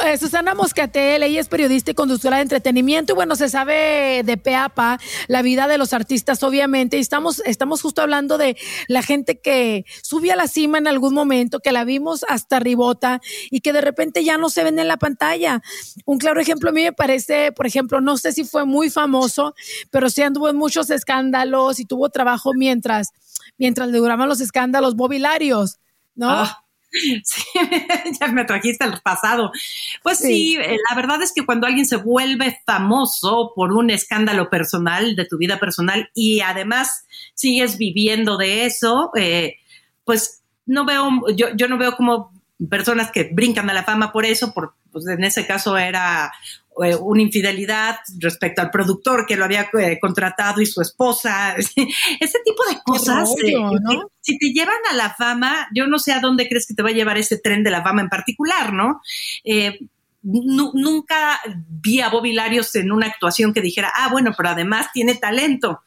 Eh, 0.05 0.17
Susana 0.17 0.53
Moscatel, 0.53 1.24
ella 1.24 1.39
es 1.39 1.48
periodista 1.48 1.91
y 1.91 1.93
conductora 1.93 2.38
de 2.38 2.43
entretenimiento 2.43 3.13
y 3.13 3.15
bueno, 3.15 3.36
se 3.36 3.50
sabe 3.50 4.22
de 4.24 4.38
peapa 4.38 5.00
la 5.27 5.41
vida 5.41 5.67
de 5.67 5.77
los 5.77 5.93
artistas, 5.93 6.43
obviamente, 6.43 6.98
y 6.98 7.00
estamos, 7.00 7.41
estamos 7.46 7.82
justo 7.82 8.01
hablando 8.01 8.38
de 8.38 8.58
la 8.88 9.01
gente 9.01 9.39
que 9.39 9.86
sube 10.01 10.32
a 10.32 10.36
la 10.36 10.48
cima 10.48 10.77
en 10.77 10.88
algún 10.88 11.13
momento, 11.13 11.60
que 11.60 11.72
la 11.72 11.86
vimos 11.86 12.25
hasta 12.27 12.60
ribota 12.60 13.22
y 13.50 13.62
que 13.62 13.74
de 13.74 13.82
repente 13.82 14.24
ya 14.24 14.38
no 14.38 14.50
se 14.50 14.63
ven 14.63 14.79
en 14.79 14.88
la 14.88 14.98
pantalla. 14.98 15.62
Un 16.05 16.17
claro 16.17 16.39
ejemplo 16.39 16.70
a 16.70 16.74
mí 16.74 16.84
me 16.84 16.93
parece, 16.93 17.51
por 17.51 17.65
ejemplo, 17.65 18.01
no 18.01 18.17
sé 18.17 18.32
si 18.32 18.43
fue 18.43 18.65
muy 18.65 18.89
famoso, 18.89 19.55
pero 19.89 20.10
sí 20.10 20.22
anduvo 20.22 20.50
en 20.50 20.55
muchos 20.55 20.89
escándalos 20.89 21.79
y 21.79 21.86
tuvo 21.86 22.10
trabajo 22.10 22.51
mientras 22.53 23.12
mientras 23.63 23.88
le 23.88 23.98
duraban 23.98 24.27
los 24.27 24.41
escándalos 24.41 24.93
mobiliarios, 24.96 25.79
¿no? 26.15 26.29
Ah, 26.29 26.65
sí, 27.24 27.43
ya 28.20 28.27
me 28.27 28.43
trajiste 28.43 28.84
el 28.84 29.00
pasado. 29.01 29.53
Pues 30.03 30.17
sí. 30.17 30.58
Eh, 30.58 30.75
la 30.89 30.96
verdad 30.98 31.22
es 31.22 31.32
que 31.34 31.46
cuando 31.46 31.65
alguien 31.65 31.86
se 31.86 31.96
vuelve 31.96 32.60
famoso 32.65 33.53
por 33.55 33.72
un 33.72 33.89
escándalo 33.89 34.50
personal, 34.50 35.15
de 35.15 35.24
tu 35.24 35.38
vida 35.38 35.62
personal, 35.62 36.10
y 36.13 36.41
además 36.41 37.05
sigues 37.36 37.77
viviendo 37.77 38.36
de 38.36 38.65
eso, 38.65 39.12
eh, 39.15 39.55
pues 40.03 40.43
no 40.65 40.84
veo, 40.84 41.10
yo, 41.34 41.55
yo 41.55 41.70
no 41.70 41.77
veo 41.77 41.96
como 41.96 42.34
personas 42.70 43.12
que 43.12 43.29
brincan 43.32 43.70
a 43.70 43.74
la 43.74 43.84
fama 43.84 44.12
por 44.12 44.25
eso, 44.25 44.53
por, 44.53 44.75
pues 44.91 45.08
en 45.08 45.24
ese 45.24 45.48
caso 45.48 45.77
era 45.77 46.34
eh, 46.84 46.96
una 46.96 47.22
infidelidad 47.22 47.98
respecto 48.20 48.62
al 48.62 48.72
productor 48.72 49.25
que 49.25 49.36
lo 49.36 49.46
había 49.46 49.70
eh, 49.80 50.00
contratado 50.00 50.62
y 50.62 50.65
su 50.65 50.82
esposa, 50.82 51.56
ese 51.58 52.39
tipo 52.44 52.63
de 52.70 52.80
cosas. 52.84 53.30
Eh, 53.46 53.56
si 54.22 54.38
te 54.38 54.51
llevan 54.53 54.80
a 54.89 54.96
la 54.96 55.13
fama, 55.13 55.68
yo 55.75 55.88
no 55.88 56.00
sé 56.00 56.13
a 56.13 56.20
dónde 56.20 56.48
crees 56.48 56.68
que 56.68 56.74
te 56.74 56.84
va 56.84 56.89
a 56.89 56.94
llevar 56.94 57.18
ese 57.18 57.38
tren 57.38 57.63
de 57.63 57.72
la 57.72 57.84
fama 57.84 58.01
en 58.01 58.10
particular, 58.10 58.74
¿no? 58.74 59.01
Nunca 60.24 61.39
vi 61.68 62.00
a 62.00 62.10
Bobby 62.10 62.34
Larios 62.34 62.74
en 62.75 62.92
una 62.92 63.08
actuación 63.08 63.53
que 63.53 63.62
dijera, 63.62 63.92
ah, 63.94 64.10
bueno, 64.10 64.34
pero 64.36 64.50
además 64.50 64.88
tiene 64.94 65.15
talento. 65.15 65.82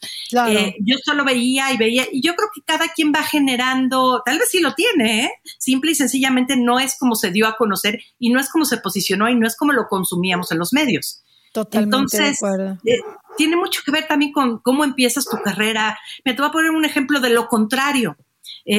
Eh, 0.48 0.76
yo 0.80 0.96
solo 1.02 1.24
veía 1.24 1.72
y 1.72 1.78
veía, 1.78 2.04
y 2.12 2.20
yo 2.20 2.34
creo 2.34 2.50
que 2.54 2.60
cada 2.62 2.88
quien 2.88 3.12
va 3.12 3.22
generando, 3.22 4.22
tal 4.24 4.38
vez 4.38 4.50
sí 4.50 4.60
lo 4.60 4.74
tiene, 4.74 5.24
¿eh? 5.24 5.30
simple 5.58 5.92
y 5.92 5.94
sencillamente 5.94 6.56
no 6.56 6.78
es 6.78 6.98
como 6.98 7.14
se 7.14 7.30
dio 7.30 7.46
a 7.46 7.56
conocer 7.56 8.00
y 8.18 8.30
no 8.30 8.38
es 8.38 8.50
como 8.50 8.66
se 8.66 8.76
posicionó 8.76 9.28
y 9.28 9.34
no 9.34 9.46
es 9.46 9.56
como 9.56 9.72
lo 9.72 9.88
consumíamos 9.88 10.52
en 10.52 10.58
los 10.58 10.72
medios. 10.72 11.22
Totalmente 11.52 11.96
Entonces, 11.96 12.38
eh, 12.84 12.98
tiene 13.38 13.56
mucho 13.56 13.80
que 13.84 13.90
ver 13.90 14.06
también 14.06 14.32
con 14.32 14.58
cómo 14.58 14.84
empiezas 14.84 15.24
tu 15.24 15.38
carrera. 15.42 15.98
Me 16.24 16.34
te 16.34 16.42
voy 16.42 16.50
a 16.50 16.52
poner 16.52 16.72
un 16.72 16.84
ejemplo 16.84 17.20
de 17.20 17.30
lo 17.30 17.48
contrario. 17.48 18.16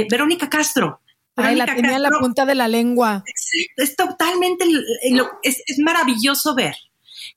Verónica 0.10 0.50
Castro, 0.50 1.02
Ay, 1.38 1.56
la 1.56 1.66
tenía 1.66 1.96
en 1.96 2.04
la 2.04 2.10
punta 2.10 2.46
de 2.46 2.56
la 2.56 2.68
lengua. 2.68 3.24
Es, 3.76 3.96
totalmente, 3.96 4.66
es, 5.44 5.62
es, 5.66 5.80
maravilloso 5.80 6.56
ver 6.56 6.76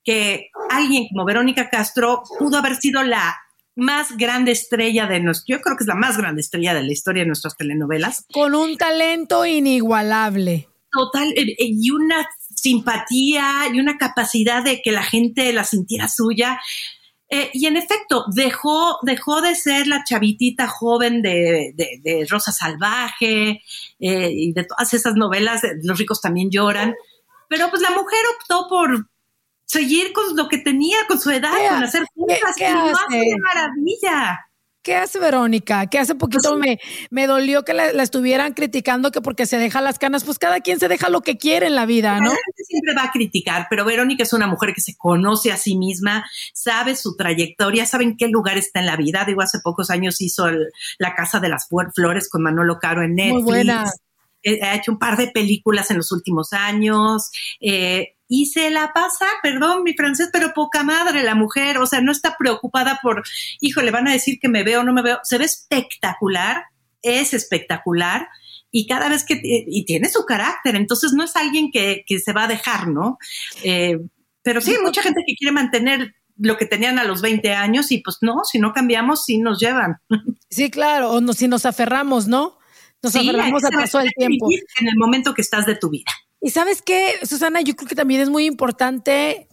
que 0.05 0.51
alguien 0.71 1.07
como 1.09 1.25
Verónica 1.25 1.69
Castro 1.69 2.23
pudo 2.39 2.59
haber 2.59 2.77
sido 2.77 3.03
la 3.03 3.37
más 3.77 4.17
grande 4.17 4.53
estrella 4.53 5.07
de 5.07 5.21
nuestro, 5.21 5.57
yo 5.57 5.63
creo 5.63 5.77
que 5.77 5.85
es 5.85 5.89
la 5.89 5.95
más 5.95 6.17
grande 6.17 6.41
estrella 6.41 6.75
de 6.75 6.83
la 6.83 6.93
historia 6.93 7.23
de 7.23 7.29
nuestras 7.29 7.57
telenovelas. 7.57 8.25
Con 8.33 8.55
un 8.55 8.77
talento 8.77 9.47
inigualable. 9.47 10.69
Total, 10.93 11.29
eh, 11.37 11.53
eh, 11.53 11.57
y 11.59 11.91
una 11.91 12.27
simpatía 12.55 13.65
y 13.73 13.81
una 13.81 13.97
capacidad 13.97 14.63
de 14.63 14.83
que 14.83 14.93
la 14.93 15.03
gente 15.03 15.53
la 15.53 15.65
sintiera 15.65 16.09
suya. 16.09 16.61
Eh, 17.33 17.49
y 17.53 17.67
en 17.67 17.77
efecto, 17.77 18.25
dejó, 18.35 18.99
dejó 19.03 19.41
de 19.41 19.55
ser 19.55 19.87
la 19.87 20.03
chavitita 20.03 20.67
joven 20.67 21.23
de, 21.23 21.73
de, 21.77 22.27
Rosa 22.29 22.51
Salvaje 22.51 23.63
eh, 24.01 24.31
y 24.33 24.53
de 24.53 24.65
todas 24.65 24.93
esas 24.93 25.15
novelas, 25.15 25.63
de 25.63 25.79
Los 25.85 25.97
ricos 25.97 26.21
también 26.21 26.51
lloran. 26.51 26.93
Pero 27.49 27.71
pues 27.71 27.83
la 27.83 27.91
mujer 27.91 28.19
optó 28.37 28.67
por 28.69 29.09
seguir 29.65 30.13
con 30.13 30.37
lo 30.37 30.49
que 30.49 30.59
tenía, 30.59 30.99
con 31.07 31.21
su 31.21 31.31
edad, 31.31 31.53
con 31.69 31.85
hacer 31.85 32.05
cosas. 32.17 32.57
¡Qué, 32.57 32.67
qué 33.09 33.37
maravilla! 33.39 34.50
¿Qué 34.83 34.97
hace 34.97 35.19
Verónica? 35.19 35.87
Que 35.89 35.99
hace 35.99 36.15
poquito 36.15 36.51
Pues 36.57 36.61
me, 36.61 36.79
me 37.11 37.27
dolió 37.27 37.65
que 37.65 37.75
la, 37.75 37.93
la 37.93 38.03
estuvieran 38.03 38.55
criticando 38.55 39.11
que 39.13 39.21
porque 39.21 39.45
se 39.45 39.59
deja 39.59 39.81
las 39.83 39.99
canas, 39.99 40.25
pues 40.25 40.39
cada 40.39 40.61
quien 40.61 40.81
se 40.81 40.89
deja 40.89 41.11
lo 41.11 41.21
que 41.21 41.37
quiere 41.37 41.67
en 41.67 41.75
la 41.75 41.85
vida, 41.85 42.19
¿no? 42.19 42.31
La 42.31 42.31
gente 42.31 42.65
siempre 42.67 42.95
va 42.95 43.05
a 43.05 43.13
criticar, 43.13 43.67
pero 43.69 43.85
Verónica 43.85 44.23
es 44.23 44.33
una 44.33 44.47
mujer 44.47 44.73
que 44.75 44.81
se 44.81 44.97
conoce 44.97 45.53
a 45.53 45.59
sí 45.59 45.77
misma, 45.77 46.25
sabe 46.55 46.97
su 46.97 47.15
trayectoria, 47.15 47.85
sabe 47.85 48.05
en 48.05 48.17
qué 48.17 48.29
lugar 48.29 48.57
está 48.57 48.81
en 48.81 48.87
la 48.87 48.97
vida. 48.97 49.25
Digo, 49.27 49.43
hace 49.43 49.59
pocos 49.63 49.91
años 49.91 50.21
hizo 50.23 50.49
el- 50.49 50.69
La 50.99 51.15
Casa 51.15 51.41
de 51.41 51.51
las 51.51 51.69
Flores 51.95 52.29
con 52.31 52.43
Manolo 52.43 52.79
Caro 52.79 53.03
en 53.03 53.15
Netflix. 53.17 53.45
buena. 53.45 53.85
Eh, 54.43 54.61
Ha 54.63 54.77
hecho 54.77 54.93
un 54.93 54.99
par 54.99 55.19
de 55.19 55.29
películas 55.29 55.91
en 55.91 55.99
los 55.99 56.11
últimos 56.13 56.55
años. 56.55 57.31
eh, 57.61 58.15
y 58.33 58.47
se 58.47 58.71
la 58.71 58.93
pasa, 58.93 59.27
perdón 59.43 59.83
mi 59.83 59.93
francés, 59.93 60.31
pero 60.33 60.55
poca 60.55 60.85
madre 60.85 61.25
la 61.25 61.35
mujer, 61.35 61.79
o 61.79 61.87
sea, 61.87 62.01
no 62.01 62.13
está 62.13 62.37
preocupada 62.39 63.01
por, 63.03 63.25
hijo, 63.61 63.83
le 63.83 63.91
van 63.91 64.07
a 64.07 64.13
decir 64.13 64.39
que 64.41 64.49
me 64.49 64.63
veo 64.63 64.81
o 64.81 64.85
no 64.85 64.93
me 64.93 65.03
veo, 65.03 65.19
se 65.25 65.37
ve 65.37 65.47
espectacular, 65.47 66.63
es 67.03 67.35
espectacular, 67.35 68.29
y 68.71 68.87
cada 68.87 69.09
vez 69.09 69.25
que, 69.25 69.41
y 69.43 69.85
tiene 69.85 70.09
su 70.09 70.25
carácter, 70.25 70.77
entonces 70.77 71.13
no 71.13 71.25
es 71.25 71.35
alguien 71.35 71.73
que, 71.73 72.05
que 72.07 72.21
se 72.21 72.33
va 72.33 72.45
a 72.45 72.49
dejar, 72.49 72.87
¿no? 72.87 73.19
Eh, 73.65 73.99
pero 74.43 74.61
sí, 74.61 74.71
hay 74.71 74.83
mucha 74.83 75.03
gente 75.03 75.25
que 75.27 75.35
quiere 75.35 75.51
mantener 75.51 76.15
lo 76.39 76.57
que 76.57 76.67
tenían 76.67 77.01
a 77.01 77.05
los 77.05 77.23
20 77.23 77.53
años 77.53 77.91
y 77.91 77.99
pues 77.99 78.19
no, 78.21 78.45
si 78.45 78.61
no 78.61 78.73
cambiamos, 78.73 79.25
sí 79.25 79.39
nos 79.39 79.59
llevan. 79.59 79.97
Sí, 80.49 80.71
claro, 80.71 81.11
o 81.11 81.21
no, 81.21 81.33
si 81.33 81.49
nos 81.49 81.67
aferramos, 81.67 82.29
¿no? 82.29 82.59
Nos 83.03 83.13
Sí, 83.13 83.29
aferramos 83.29 83.63
saber 83.63 83.81
paso 83.81 83.99
del 83.99 84.13
tiempo. 84.17 84.49
En 84.81 84.89
el 84.89 84.97
momento 84.97 85.35
que 85.35 85.43
estás 85.43 85.67
de 85.67 85.75
tu 85.75 85.91
vida. 85.91 86.13
Y 86.41 86.51
sabes 86.51 86.83
qué, 86.83 87.15
Susana, 87.23 87.61
yo 87.61 87.77
creo 87.77 87.89
que 87.89 87.95
también 87.95 88.21
es 88.21 88.31
muy 88.31 88.47
importante 88.47 89.47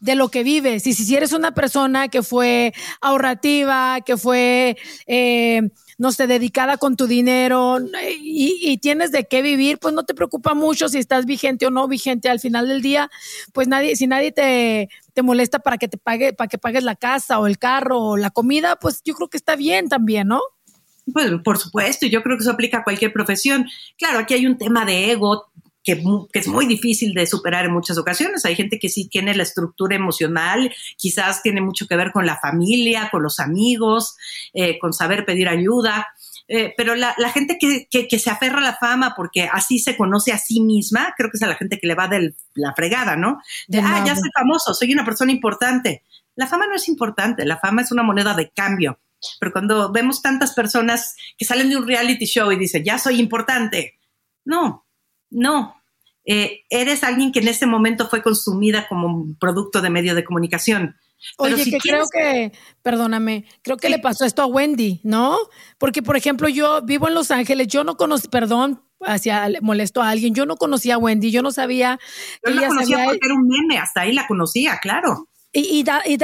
de 0.00 0.14
lo 0.14 0.28
que 0.28 0.42
vives. 0.42 0.86
Y 0.86 0.94
si, 0.94 1.14
eres 1.14 1.32
una 1.32 1.52
persona 1.52 2.08
que 2.08 2.22
fue 2.22 2.72
ahorrativa, 3.00 4.00
que 4.04 4.16
fue, 4.16 4.76
eh, 5.06 5.70
no 5.96 6.12
sé, 6.12 6.26
dedicada 6.26 6.76
con 6.76 6.96
tu 6.96 7.06
dinero 7.06 7.78
y, 8.20 8.78
tienes 8.78 9.12
de 9.12 9.26
qué 9.26 9.42
vivir, 9.42 9.78
pues 9.78 9.94
no 9.94 10.04
te 10.04 10.14
preocupa 10.14 10.54
mucho 10.54 10.88
si 10.88 10.98
estás 10.98 11.26
vigente 11.26 11.66
o 11.66 11.70
no 11.70 11.88
vigente. 11.88 12.28
Al 12.28 12.40
final 12.40 12.68
del 12.68 12.82
día, 12.82 13.10
pues 13.52 13.68
nadie, 13.68 13.96
si 13.96 14.06
nadie 14.06 14.32
te, 14.32 14.88
te 15.14 15.22
molesta 15.22 15.58
para 15.58 15.78
que 15.78 15.88
te 15.88 15.98
pague, 15.98 16.32
para 16.32 16.48
que 16.48 16.58
pagues 16.58 16.84
la 16.84 16.96
casa 16.96 17.38
o 17.38 17.46
el 17.46 17.58
carro 17.58 18.00
o 18.00 18.16
la 18.16 18.30
comida, 18.30 18.76
pues 18.76 19.02
yo 19.04 19.14
creo 19.14 19.28
que 19.28 19.36
está 19.36 19.56
bien 19.56 19.88
también, 19.88 20.28
¿no? 20.28 20.40
Pues 21.12 21.30
por 21.42 21.56
supuesto, 21.56 22.06
yo 22.06 22.22
creo 22.22 22.36
que 22.36 22.42
eso 22.42 22.50
aplica 22.50 22.78
a 22.78 22.84
cualquier 22.84 23.12
profesión. 23.12 23.66
Claro, 23.96 24.18
aquí 24.18 24.34
hay 24.34 24.46
un 24.46 24.58
tema 24.58 24.84
de 24.84 25.10
ego 25.10 25.46
que, 25.84 26.02
que 26.32 26.38
es 26.38 26.48
muy 26.48 26.66
difícil 26.66 27.14
de 27.14 27.26
superar 27.26 27.64
en 27.64 27.72
muchas 27.72 27.98
ocasiones. 27.98 28.44
Hay 28.44 28.56
gente 28.56 28.78
que 28.78 28.88
sí 28.88 29.08
tiene 29.08 29.34
la 29.34 29.42
estructura 29.42 29.96
emocional, 29.96 30.72
quizás 30.96 31.42
tiene 31.42 31.60
mucho 31.60 31.86
que 31.86 31.96
ver 31.96 32.12
con 32.12 32.26
la 32.26 32.36
familia, 32.38 33.08
con 33.10 33.22
los 33.22 33.40
amigos, 33.40 34.16
eh, 34.52 34.78
con 34.78 34.92
saber 34.92 35.24
pedir 35.24 35.48
ayuda. 35.48 36.08
Eh, 36.50 36.72
pero 36.78 36.94
la, 36.94 37.14
la 37.18 37.30
gente 37.30 37.58
que, 37.60 37.86
que- 37.90 38.08
que 38.08 38.18
se 38.18 38.30
aferra 38.30 38.58
a 38.58 38.62
la 38.62 38.76
fama 38.76 39.12
porque 39.14 39.48
así 39.52 39.78
se 39.78 39.96
conoce 39.98 40.32
a 40.32 40.38
sí 40.38 40.60
misma, 40.62 41.12
creo 41.16 41.30
que 41.30 41.36
es 41.36 41.42
a 41.42 41.46
la 41.46 41.56
gente 41.56 41.78
que 41.78 41.86
le 41.86 41.94
va 41.94 42.08
de 42.08 42.34
la 42.54 42.72
fregada, 42.74 43.16
¿no? 43.16 43.38
De, 43.66 43.78
Del 43.78 43.86
ah, 43.86 44.02
ya 44.06 44.16
soy 44.16 44.30
famoso, 44.34 44.72
soy 44.74 44.92
una 44.92 45.04
persona 45.04 45.30
importante. 45.30 46.02
La 46.36 46.46
fama 46.46 46.66
no 46.66 46.74
es 46.74 46.88
importante, 46.88 47.44
la 47.44 47.58
fama 47.58 47.82
es 47.82 47.92
una 47.92 48.02
moneda 48.02 48.32
de 48.32 48.50
cambio. 48.50 48.98
Pero 49.40 49.52
cuando 49.52 49.92
vemos 49.92 50.22
tantas 50.22 50.54
personas 50.54 51.16
que 51.36 51.44
salen 51.44 51.68
de 51.68 51.76
un 51.76 51.86
reality 51.86 52.24
show 52.24 52.50
y 52.52 52.56
dicen, 52.56 52.82
ya 52.84 52.98
soy 52.98 53.20
importante, 53.20 53.98
no, 54.44 54.86
no. 55.30 55.74
Eh, 56.30 56.60
eres 56.68 57.04
alguien 57.04 57.32
que 57.32 57.40
en 57.40 57.48
ese 57.48 57.64
momento 57.66 58.06
fue 58.08 58.22
consumida 58.22 58.86
como 58.86 59.06
un 59.06 59.36
producto 59.38 59.80
de 59.80 59.88
medio 59.90 60.14
de 60.14 60.24
comunicación. 60.24 60.96
Pero 61.38 61.54
Oye, 61.56 61.64
si 61.64 61.70
que 61.70 61.78
creo 61.78 62.04
quieres- 62.06 62.52
que, 62.52 62.58
perdóname, 62.82 63.46
creo 63.62 63.76
que 63.78 63.88
Sí. 63.88 63.92
le 63.94 63.98
pasó 63.98 64.24
esto 64.24 64.42
a 64.42 64.46
Wendy, 64.46 65.00
¿no? 65.04 65.36
Porque, 65.78 66.02
por 66.02 66.16
ejemplo, 66.16 66.48
yo 66.48 66.82
vivo 66.82 67.08
en 67.08 67.14
Los 67.14 67.30
Ángeles, 67.30 67.66
yo 67.68 67.82
no 67.82 67.96
conocí, 67.96 68.28
perdón, 68.28 68.82
hacia 69.00 69.48
molesto 69.62 70.02
a 70.02 70.10
alguien, 70.10 70.34
yo 70.34 70.44
no 70.44 70.56
conocía 70.56 70.94
a 70.96 70.98
Wendy, 70.98 71.30
yo 71.30 71.40
no 71.42 71.50
sabía 71.50 71.98
Yo 72.44 72.50
que 72.50 72.54
la 72.54 72.60
ella 72.60 72.68
conocía 72.68 72.96
sabía- 72.98 73.10
porque 73.10 73.26
era 73.26 73.34
un 73.34 73.48
meme, 73.48 73.78
hasta 73.78 74.02
ahí 74.02 74.12
la 74.12 74.26
conocía, 74.26 74.78
claro. 74.80 75.27
Y, 75.52 75.78
y, 75.80 75.82
da- 75.82 76.02
y. 76.06 76.16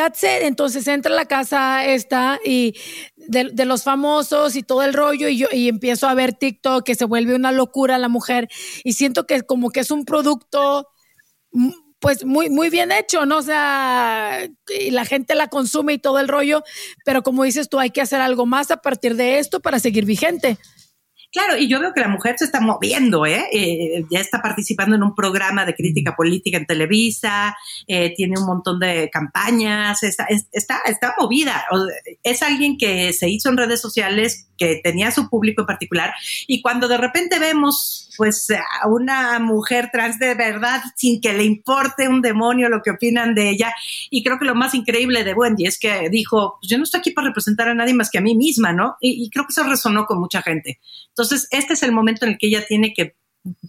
Entonces 0.43 0.87
entra 0.87 1.15
la 1.15 1.25
casa 1.27 1.85
esta 1.87 2.39
y 2.45 2.75
de, 3.17 3.51
de 3.53 3.65
los 3.65 3.83
famosos 3.83 4.57
y 4.57 4.63
todo 4.63 4.83
el 4.83 4.93
rollo 4.95 5.29
y 5.29 5.39
yo 5.39 5.49
y 5.53 5.69
empiezo 5.69 6.09
a 6.09 6.15
ver 6.15 6.35
TikTok 6.35 6.85
que 6.85 6.95
se 6.95 7.05
vuelve 7.07 7.35
una 7.35 7.53
locura 7.53 7.99
la 7.99 8.09
mujer 8.09 8.49
y 8.85 8.93
siento 8.95 9.27
que 9.27 9.43
como 9.43 9.71
que 9.71 9.81
es 9.81 9.91
un 9.91 10.05
producto 10.05 10.89
mm, 11.53 11.71
pues 12.01 12.25
muy, 12.27 12.51
muy 12.51 12.69
bien 12.69 12.93
hecho, 12.93 13.25
¿no? 13.27 13.39
O 13.39 13.43
sea, 13.43 14.47
y 14.79 14.91
la 14.91 15.07
gente 15.07 15.35
la 15.35 15.49
consume 15.49 15.95
y 15.95 15.99
todo 15.99 16.19
el 16.19 16.29
rollo, 16.29 16.63
pero 17.05 17.23
como 17.23 17.45
dices 17.45 17.71
tú, 17.71 17.79
hay 17.81 17.91
que 17.91 18.03
hacer 18.03 18.21
algo 18.21 18.45
más 18.47 18.71
a 18.71 18.79
partir 18.79 19.17
de 19.17 19.39
esto 19.39 19.61
para 19.61 19.79
seguir 19.79 20.05
vigente. 20.05 20.59
Claro, 21.35 21.57
y 21.59 21.67
yo 21.67 21.81
veo 21.81 21.93
que 21.93 22.01
la 22.01 22.07
mujer 22.07 22.37
se 22.39 22.45
está 22.45 22.61
moviendo, 22.61 23.27
¿eh? 23.27 23.47
Eh, 23.53 24.05
ya 24.09 24.21
está 24.21 24.41
participando 24.41 24.95
en 24.95 25.03
un 25.03 25.17
programa 25.17 25.67
de 25.67 25.75
crítica 25.75 26.15
política 26.15 26.59
en 26.59 26.65
Televisa, 26.67 27.57
eh, 27.89 28.15
tiene 28.15 28.39
un 28.39 28.47
montón 28.47 28.79
de 28.79 29.11
campañas, 29.11 30.01
está, 30.05 30.27
es- 30.27 30.47
está, 30.53 30.79
está 30.87 31.13
movida. 31.19 31.65
Es 32.23 32.41
alguien 32.45 32.79
que 32.79 33.13
se 33.13 33.29
hizo 33.29 33.49
en 33.49 33.57
redes 33.57 33.81
sociales, 33.81 34.47
que 34.57 34.81
tenía 34.85 35.11
su 35.11 35.29
público 35.29 35.63
en 35.63 35.67
particular, 35.67 36.15
y 36.47 36.63
cuando 36.63 36.87
de 36.87 36.99
repente 36.99 37.41
vemos, 37.41 38.04
pues, 38.17 38.49
a 38.51 38.89
una 38.89 39.39
mujer 39.39 39.91
trans 39.93 40.19
de 40.19 40.35
verdad, 40.35 40.83
sin 40.97 41.21
que 41.21 41.33
le 41.33 41.45
importe 41.45 42.09
un 42.09 42.23
demonio 42.23 42.69
lo 42.69 42.83
que 42.83 42.91
opinan 42.91 43.35
de 43.35 43.51
ella, 43.51 43.73
y 44.11 44.23
creo 44.23 44.39
que 44.39 44.45
lo 44.45 44.55
más 44.55 44.75
increíble 44.75 45.25
de 45.25 45.35
Wendy 45.35 45.67
es 45.67 45.79
que 45.79 46.09
dijo, 46.11 46.59
pues 46.61 46.71
yo 46.71 46.79
no 46.79 46.85
estoy 46.85 47.01
aquí 47.01 47.11
para 47.11 47.29
representar 47.29 47.69
a 47.69 47.75
nadie 47.75 47.95
más 47.95 48.11
que 48.11 48.19
a 48.19 48.23
mí 48.23 48.35
misma, 48.35 48.73
¿no? 48.73 48.97
Y, 49.01 49.25
y 49.25 49.31
creo 49.31 49.47
que 49.47 49.53
eso 49.53 49.65
resonó 49.65 50.07
con 50.07 50.21
mucha 50.21 50.43
gente. 50.43 50.81
Entonces, 51.09 51.49
este 51.51 51.75
es 51.75 51.83
el 51.83 51.93
momento 51.93 52.25
en 52.25 52.33
el 52.33 52.39
que 52.39 52.49
ella 52.49 52.65
tiene 52.67 52.93
que, 52.93 53.17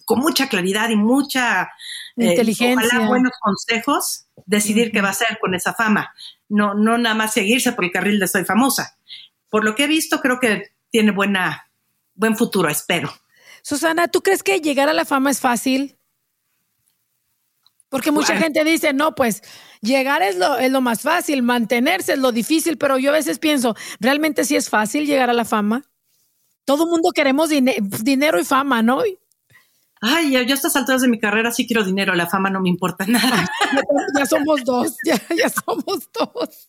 con 0.05 0.19
mucha 0.19 0.47
claridad 0.49 0.89
y 0.89 0.95
mucha 0.95 1.69
eh, 2.17 2.29
Inteligencia. 2.29 2.87
ojalá 2.87 3.07
buenos 3.07 3.33
consejos, 3.41 4.27
decidir 4.45 4.91
qué 4.91 5.01
va 5.01 5.09
a 5.09 5.11
hacer 5.11 5.37
con 5.39 5.53
esa 5.53 5.73
fama. 5.73 6.13
No, 6.47 6.73
no 6.73 6.97
nada 6.97 7.15
más 7.15 7.33
seguirse 7.33 7.73
por 7.73 7.83
el 7.83 7.91
carril 7.91 8.19
de 8.19 8.27
soy 8.27 8.45
famosa. 8.45 8.97
Por 9.49 9.65
lo 9.65 9.75
que 9.75 9.83
he 9.83 9.87
visto, 9.87 10.21
creo 10.21 10.39
que 10.39 10.71
tiene 10.89 11.11
buena, 11.11 11.69
buen 12.13 12.37
futuro, 12.37 12.69
espero. 12.69 13.13
Susana, 13.69 14.07
¿tú 14.09 14.21
crees 14.21 14.43
que 14.43 14.59
llegar 14.61 14.89
a 14.89 14.93
la 14.93 15.05
fama 15.05 15.31
es 15.31 15.39
fácil? 15.39 15.97
Porque 17.89 18.11
mucha 18.11 18.33
Bueno. 18.33 18.41
gente 18.43 18.63
dice, 18.63 18.93
no, 18.93 19.15
pues 19.15 19.41
llegar 19.81 20.21
es 20.21 20.37
lo, 20.37 20.57
es 20.59 20.71
lo 20.71 20.81
más 20.81 21.01
fácil, 21.01 21.41
mantenerse 21.41 22.13
es 22.13 22.19
lo 22.19 22.31
difícil, 22.31 22.77
pero 22.77 22.99
yo 22.99 23.09
a 23.09 23.13
veces 23.13 23.39
pienso, 23.39 23.75
¿realmente 23.99 24.45
sí 24.45 24.55
es 24.55 24.69
fácil 24.69 25.07
llegar 25.07 25.31
a 25.31 25.33
la 25.33 25.45
fama? 25.45 25.81
Todo 26.63 26.85
mundo 26.85 27.09
queremos 27.11 27.49
dine- 27.49 27.77
dinero 28.03 28.39
y 28.39 28.43
fama, 28.45 28.83
¿no? 28.83 29.01
Ay, 29.99 30.29
ya, 30.31 30.43
yo 30.43 30.51
a 30.51 30.55
estas 30.55 30.75
alturas 30.75 31.01
de 31.01 31.07
mi 31.07 31.19
carrera 31.19 31.51
sí 31.51 31.65
quiero 31.65 31.83
dinero, 31.83 32.13
la 32.13 32.27
fama 32.27 32.51
no 32.51 32.61
me 32.61 32.69
importa 32.69 33.05
nada. 33.07 33.49
Ya, 33.73 33.81
ya 34.19 34.25
somos 34.27 34.63
dos, 34.63 34.95
ya, 35.03 35.19
ya 35.35 35.49
somos 35.49 36.07
dos. 36.13 36.67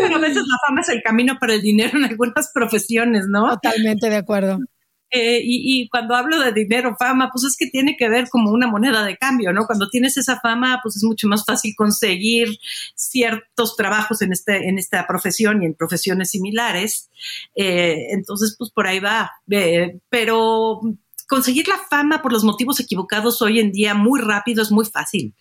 Pero 0.00 0.16
a 0.16 0.18
veces 0.20 0.42
la 0.46 0.56
fama 0.68 0.82
es 0.82 0.88
el 0.90 1.02
camino 1.02 1.36
para 1.40 1.54
el 1.54 1.62
dinero 1.62 1.98
en 1.98 2.04
algunas 2.04 2.52
profesiones, 2.52 3.24
¿no? 3.28 3.48
Totalmente 3.58 4.08
de 4.08 4.16
acuerdo. 4.16 4.58
Eh, 5.14 5.40
y, 5.44 5.82
y 5.82 5.88
cuando 5.90 6.14
hablo 6.14 6.40
de 6.40 6.52
dinero, 6.52 6.96
fama, 6.98 7.28
pues 7.30 7.44
es 7.44 7.54
que 7.58 7.66
tiene 7.66 7.96
que 7.98 8.08
ver 8.08 8.30
como 8.30 8.50
una 8.50 8.66
moneda 8.66 9.04
de 9.04 9.18
cambio, 9.18 9.52
¿no? 9.52 9.66
Cuando 9.66 9.90
tienes 9.90 10.16
esa 10.16 10.40
fama, 10.40 10.80
pues 10.82 10.96
es 10.96 11.04
mucho 11.04 11.28
más 11.28 11.44
fácil 11.44 11.74
conseguir 11.76 12.48
ciertos 12.94 13.76
trabajos 13.76 14.22
en, 14.22 14.32
este, 14.32 14.68
en 14.68 14.78
esta 14.78 15.06
profesión 15.06 15.62
y 15.62 15.66
en 15.66 15.74
profesiones 15.74 16.30
similares. 16.30 17.10
Eh, 17.54 18.06
entonces, 18.12 18.56
pues 18.58 18.70
por 18.70 18.86
ahí 18.86 19.00
va. 19.00 19.30
Eh, 19.50 19.98
pero 20.08 20.80
conseguir 21.28 21.68
la 21.68 21.78
fama 21.90 22.22
por 22.22 22.32
los 22.32 22.44
motivos 22.44 22.80
equivocados 22.80 23.42
hoy 23.42 23.60
en 23.60 23.70
día 23.70 23.94
muy 23.94 24.18
rápido 24.18 24.62
es 24.62 24.70
muy 24.70 24.86
fácil. 24.86 25.34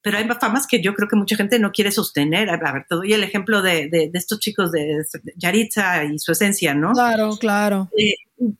Pero 0.00 0.18
hay 0.18 0.28
famas 0.38 0.66
que 0.66 0.82
yo 0.82 0.94
creo 0.94 1.08
que 1.08 1.16
mucha 1.16 1.36
gente 1.36 1.58
no 1.58 1.72
quiere 1.72 1.90
sostener. 1.90 2.50
A 2.50 2.72
ver, 2.72 2.84
te 2.88 2.94
doy 2.94 3.12
el 3.12 3.22
ejemplo 3.24 3.62
de, 3.62 3.88
de, 3.88 4.10
de 4.10 4.18
estos 4.18 4.38
chicos 4.38 4.70
de 4.70 5.02
Yaritza 5.36 6.04
y 6.04 6.18
su 6.18 6.32
esencia, 6.32 6.74
¿no? 6.74 6.92
Claro, 6.92 7.36
claro. 7.38 7.88
Eh, 7.98 8.14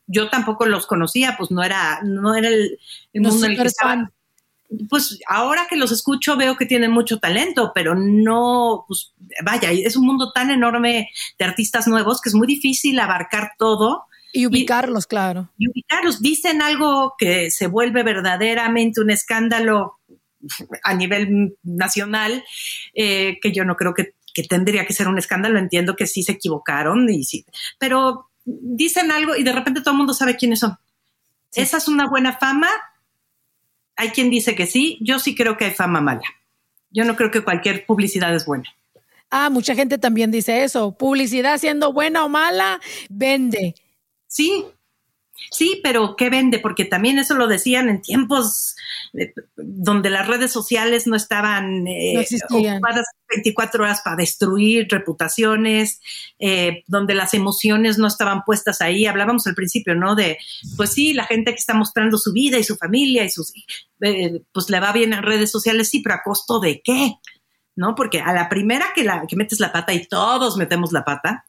yo 0.07 0.31
tampoco 0.31 0.67
los 0.67 0.87
conocía, 0.87 1.37
pues 1.37 1.51
no 1.51 1.63
era, 1.63 2.01
no 2.03 2.35
era 2.35 2.49
el, 2.49 2.79
el 3.13 3.23
No 3.23 3.31
mundo 3.31 3.47
en 3.47 3.53
el 3.53 3.59
que 3.59 3.67
estaba. 3.67 4.11
Pues 4.89 5.21
ahora 5.29 5.67
que 5.69 5.77
los 5.77 5.93
escucho 5.93 6.37
veo 6.37 6.57
que 6.57 6.67
tienen 6.67 6.91
mucho 6.91 7.19
talento, 7.19 7.73
pero 7.75 7.95
no, 7.95 8.85
pues 8.89 9.13
vaya, 9.45 9.71
es 9.71 9.97
un 9.97 10.07
mundo 10.07 10.33
tan 10.33 10.51
enorme 10.51 11.11
de 11.39 11.45
artistas 11.45 11.87
nuevos 11.87 12.21
que 12.21 12.29
es 12.29 12.35
muy 12.35 12.47
difícil 12.47 12.99
abarcar 12.99 13.53
todo 13.59 14.07
Y 14.33 14.47
ubicarlos, 14.47 15.07
claro. 15.07 15.53
y 15.59 15.69
ubicarlos. 15.69 16.21
Dicen 16.21 16.61
algo 16.63 17.15
que 17.19 17.51
se 17.51 17.67
vuelve 17.69 18.03
verdaderamente 18.03 19.01
un 19.01 19.11
escándalo 19.11 20.01
a 20.83 20.95
nivel 20.95 21.57
nacional, 21.63 22.45
eh, 22.95 23.39
que 23.41 23.53
yo 23.53 23.65
no 23.65 23.77
creo 23.77 23.95
que, 23.95 24.15
que, 24.33 24.43
tendría 24.43 24.87
que 24.87 24.93
ser 24.93 25.09
un 25.09 25.19
escándalo. 25.19 25.59
Entiendo 25.59 25.95
que 25.95 26.07
sí 26.07 26.23
se 26.23 26.33
equivocaron, 26.33 27.09
y 27.09 27.25
sí, 27.25 27.45
pero 27.79 28.31
dicen 28.45 29.11
algo 29.11 29.37
y 29.37 29.43
de 29.43 29.53
repente 29.53 29.81
todo 29.81 29.93
el 29.93 29.99
mundo 29.99 30.15
sabe 30.15 30.37
quiénes 30.37 30.61
son. 30.61 30.79
Sí. 31.51 31.61
¿Esa 31.63 31.79
es 31.79 31.89
una 31.89 32.09
buena 32.09 32.37
fama? 32.37 32.69
Hay 33.97 34.11
quien 34.11 34.31
dice 34.31 34.55
que 34.55 34.67
sí, 34.67 34.99
yo 35.01 35.19
sí 35.19 35.35
creo 35.35 35.57
que 35.57 35.67
hay 35.67 35.71
fama 35.71 36.01
mala. 36.01 36.23
Yo 36.91 37.05
no 37.05 37.17
creo 37.17 37.31
que 37.31 37.43
cualquier 37.43 37.87
publicidad 37.87 38.35
es 38.35 38.47
buena. 38.47 38.69
Ah, 39.31 39.51
mucha 39.51 39.75
gente 39.75 39.99
también 39.99 40.31
dice 40.31 40.63
eso. 40.63 40.93
Publicidad 40.93 41.59
siendo 41.59 41.93
buena 41.93 42.25
o 42.25 42.29
mala, 42.29 42.81
vende. 43.11 43.75
Sí, 44.27 44.65
Sí, 45.51 45.81
pero 45.83 46.16
¿qué 46.16 46.31
vende? 46.31 46.59
Porque 46.59 46.85
también 46.85 47.18
eso 47.18 47.35
lo 47.35 47.47
decían 47.47 47.88
en 47.88 48.03
tiempos 48.03 48.77
eh, 49.14 49.33
donde 49.57 50.11
las 50.11 50.27
redes 50.27 50.53
sociales 50.53 51.07
no 51.07 51.16
estaban 51.16 51.87
eh, 51.87 52.25
ocupadas 52.51 53.07
24 53.29 53.85
horas 53.85 54.01
para 54.03 54.16
destruir 54.16 54.87
reputaciones, 54.90 56.01
eh, 56.38 56.83
donde 56.87 57.14
las 57.14 57.35
emociones 57.35 57.99
no 57.99 58.07
estaban 58.07 58.42
puestas 58.44 58.81
ahí. 58.81 59.07
Hablábamos 59.07 59.47
al 59.47 59.55
principio, 59.55 59.94
¿no? 59.94 60.14
De, 60.14 60.38
pues 60.77 60.90
sí, 60.90 61.14
la 61.14 61.25
gente 61.25 61.53
que 61.53 61.59
está 61.59 61.75
mostrando 61.75 62.18
su 62.18 62.33
vida 62.33 62.59
y 62.59 62.64
su 62.64 62.77
familia 62.77 63.25
y 63.25 63.31
sus, 63.31 63.53
pues 64.53 64.70
le 64.70 64.81
va 64.81 64.92
bien 64.92 65.12
en 65.12 65.23
redes 65.23 65.51
sociales, 65.51 65.88
sí, 65.88 66.01
pero 66.01 66.16
a 66.16 66.23
costo 66.23 66.61
de 66.61 66.81
qué? 66.83 67.14
¿No? 67.77 67.94
Porque 67.94 68.20
a 68.20 68.33
la 68.33 68.49
primera 68.49 68.87
que, 68.94 69.05
la, 69.05 69.25
que 69.27 69.37
metes 69.37 69.59
la 69.59 69.73
pata 69.73 69.92
y 69.92 70.07
todos 70.07 70.57
metemos 70.57 70.92
la 70.92 71.05
pata, 71.05 71.44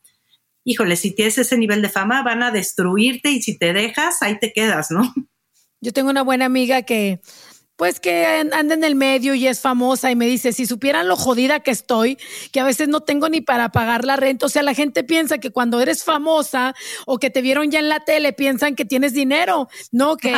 híjole, 0.66 0.98
si 0.98 1.12
tienes 1.12 1.38
ese 1.38 1.58
nivel 1.58 1.82
de 1.82 1.90
fama, 1.90 2.24
van 2.24 2.44
a 2.44 2.52
destruirte 2.52 3.30
y 3.30 3.42
si 3.42 3.58
te 3.58 3.72
dejas, 3.72 4.22
ahí 4.22 4.38
te 4.40 4.52
quedas, 4.52 4.92
¿no? 4.92 5.14
Yo 5.80 5.94
tengo 5.94 6.10
una 6.10 6.24
buena 6.24 6.46
amiga 6.46 6.82
que, 6.82 7.22
pues 7.76 8.00
que 8.00 8.26
anda 8.26 8.74
en 8.74 8.84
el 8.84 8.96
medio 8.96 9.36
y 9.36 9.48
es 9.48 9.62
famosa 9.62 10.10
y 10.10 10.16
me 10.16 10.26
dice, 10.26 10.54
si 10.54 10.66
supieran 10.66 11.08
lo 11.08 11.16
jodida 11.16 11.60
que 11.60 11.72
estoy, 11.72 12.18
que 12.52 12.60
a 12.60 12.64
veces 12.64 12.88
no 12.88 13.02
tengo 13.02 13.30
ni 13.30 13.42
para 13.42 13.70
pagar 13.70 14.06
la 14.06 14.16
renta, 14.16 14.48
o 14.48 14.50
sea, 14.50 14.64
la 14.64 14.74
gente 14.74 15.04
piensa 15.04 15.38
que 15.38 15.52
cuando 15.52 15.80
eres 15.80 16.04
famosa 16.04 16.74
o 17.06 17.20
que 17.20 17.30
te 17.30 17.42
vieron 17.42 17.70
ya 17.70 17.80
en 17.80 17.90
la 17.90 18.00
tele, 18.00 18.34
piensan 18.34 18.76
que 18.76 18.86
tienes 18.86 19.14
dinero, 19.14 19.70
no, 19.92 20.18
que 20.18 20.34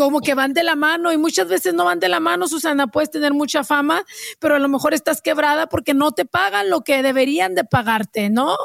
como 0.00 0.22
que 0.22 0.32
van 0.32 0.54
de 0.54 0.62
la 0.62 0.76
mano 0.76 1.12
y 1.12 1.18
muchas 1.18 1.46
veces 1.46 1.74
no 1.74 1.84
van 1.84 2.00
de 2.00 2.08
la 2.08 2.20
mano, 2.20 2.48
Susana, 2.48 2.86
puedes 2.86 3.10
tener 3.10 3.34
mucha 3.34 3.64
fama, 3.64 4.02
pero 4.38 4.54
a 4.54 4.58
lo 4.58 4.66
mejor 4.66 4.94
estás 4.94 5.20
quebrada 5.20 5.66
porque 5.66 5.92
no 5.92 6.12
te 6.12 6.24
pagan 6.24 6.70
lo 6.70 6.80
que 6.80 7.02
deberían 7.02 7.54
de 7.54 7.64
pagarte, 7.64 8.30
¿no? 8.30 8.56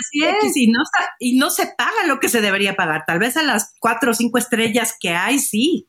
Así 0.00 0.24
es, 0.24 0.56
y 0.56 0.68
no, 0.68 0.80
y 1.18 1.36
no 1.36 1.50
se 1.50 1.66
paga 1.76 2.06
lo 2.06 2.20
que 2.20 2.30
se 2.30 2.40
debería 2.40 2.74
pagar, 2.74 3.04
tal 3.06 3.18
vez 3.18 3.36
a 3.36 3.42
las 3.42 3.74
cuatro 3.80 4.12
o 4.12 4.14
cinco 4.14 4.38
estrellas 4.38 4.96
que 4.98 5.10
hay, 5.10 5.40
sí, 5.40 5.88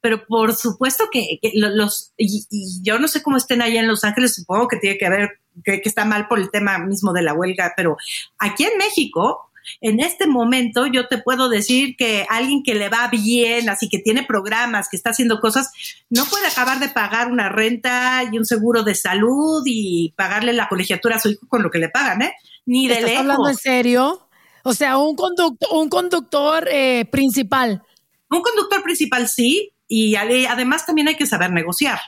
pero 0.00 0.24
por 0.26 0.54
supuesto 0.54 1.10
que, 1.12 1.38
los, 1.52 2.14
y, 2.16 2.46
yo 2.82 2.98
no 2.98 3.08
sé 3.08 3.22
cómo 3.22 3.36
estén 3.36 3.60
allá 3.60 3.80
en 3.80 3.86
Los 3.86 4.02
Ángeles, 4.02 4.34
supongo 4.34 4.66
que 4.66 4.78
tiene 4.78 4.96
que 4.96 5.10
ver, 5.10 5.40
que, 5.62 5.82
que 5.82 5.88
está 5.90 6.06
mal 6.06 6.26
por 6.26 6.38
el 6.38 6.50
tema 6.50 6.78
mismo 6.78 7.12
de 7.12 7.20
la 7.20 7.34
huelga, 7.34 7.74
pero 7.76 7.98
aquí 8.38 8.64
en 8.64 8.78
México, 8.78 9.51
en 9.80 10.00
este 10.00 10.26
momento 10.26 10.86
yo 10.86 11.08
te 11.08 11.18
puedo 11.18 11.48
decir 11.48 11.96
que 11.96 12.26
alguien 12.28 12.62
que 12.62 12.74
le 12.74 12.88
va 12.88 13.08
bien, 13.08 13.68
así 13.68 13.88
que 13.88 13.98
tiene 13.98 14.24
programas, 14.24 14.88
que 14.88 14.96
está 14.96 15.10
haciendo 15.10 15.40
cosas, 15.40 15.70
no 16.10 16.24
puede 16.24 16.46
acabar 16.46 16.78
de 16.78 16.88
pagar 16.88 17.30
una 17.30 17.48
renta 17.48 18.22
y 18.30 18.38
un 18.38 18.44
seguro 18.44 18.82
de 18.82 18.94
salud 18.94 19.62
y 19.66 20.12
pagarle 20.16 20.52
la 20.52 20.68
colegiatura 20.68 21.16
a 21.16 21.20
su 21.20 21.30
hijo 21.30 21.46
con 21.48 21.62
lo 21.62 21.70
que 21.70 21.78
le 21.78 21.88
pagan, 21.88 22.22
¿eh? 22.22 22.34
Ni 22.66 22.88
de 22.88 22.94
¿Estás 22.94 23.16
hablando 23.18 23.48
en 23.48 23.56
serio? 23.56 24.28
O 24.64 24.74
sea, 24.74 24.98
un 24.98 25.16
conductor, 25.16 25.68
un 25.72 25.88
conductor 25.88 26.68
eh, 26.70 27.04
principal. 27.10 27.82
Un 28.30 28.42
conductor 28.42 28.82
principal 28.82 29.28
sí, 29.28 29.72
y 29.88 30.14
además 30.14 30.86
también 30.86 31.08
hay 31.08 31.16
que 31.16 31.26
saber 31.26 31.50
negociar, 31.50 31.98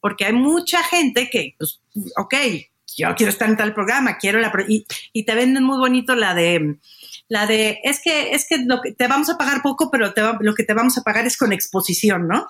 porque 0.00 0.24
hay 0.24 0.32
mucha 0.32 0.82
gente 0.82 1.28
que, 1.28 1.56
pues, 1.58 1.80
ok, 2.16 2.34
yo 2.96 3.14
quiero 3.14 3.30
estar 3.30 3.48
en 3.48 3.56
tal 3.56 3.74
programa, 3.74 4.18
quiero 4.18 4.40
la... 4.40 4.52
Y, 4.68 4.86
y 5.12 5.24
te 5.24 5.34
venden 5.34 5.64
muy 5.64 5.78
bonito 5.78 6.14
la 6.14 6.34
de 6.34 6.78
la 7.28 7.46
de, 7.46 7.80
es 7.82 8.00
que, 8.02 8.32
es 8.34 8.46
que 8.46 8.58
lo 8.58 8.80
que 8.82 8.92
te 8.92 9.08
vamos 9.08 9.30
a 9.30 9.38
pagar 9.38 9.62
poco, 9.62 9.90
pero 9.90 10.12
lo 10.40 10.54
que 10.54 10.64
te 10.64 10.74
vamos 10.74 10.98
a 10.98 11.02
pagar 11.02 11.26
es 11.26 11.36
con 11.36 11.52
exposición, 11.52 12.28
¿no? 12.28 12.46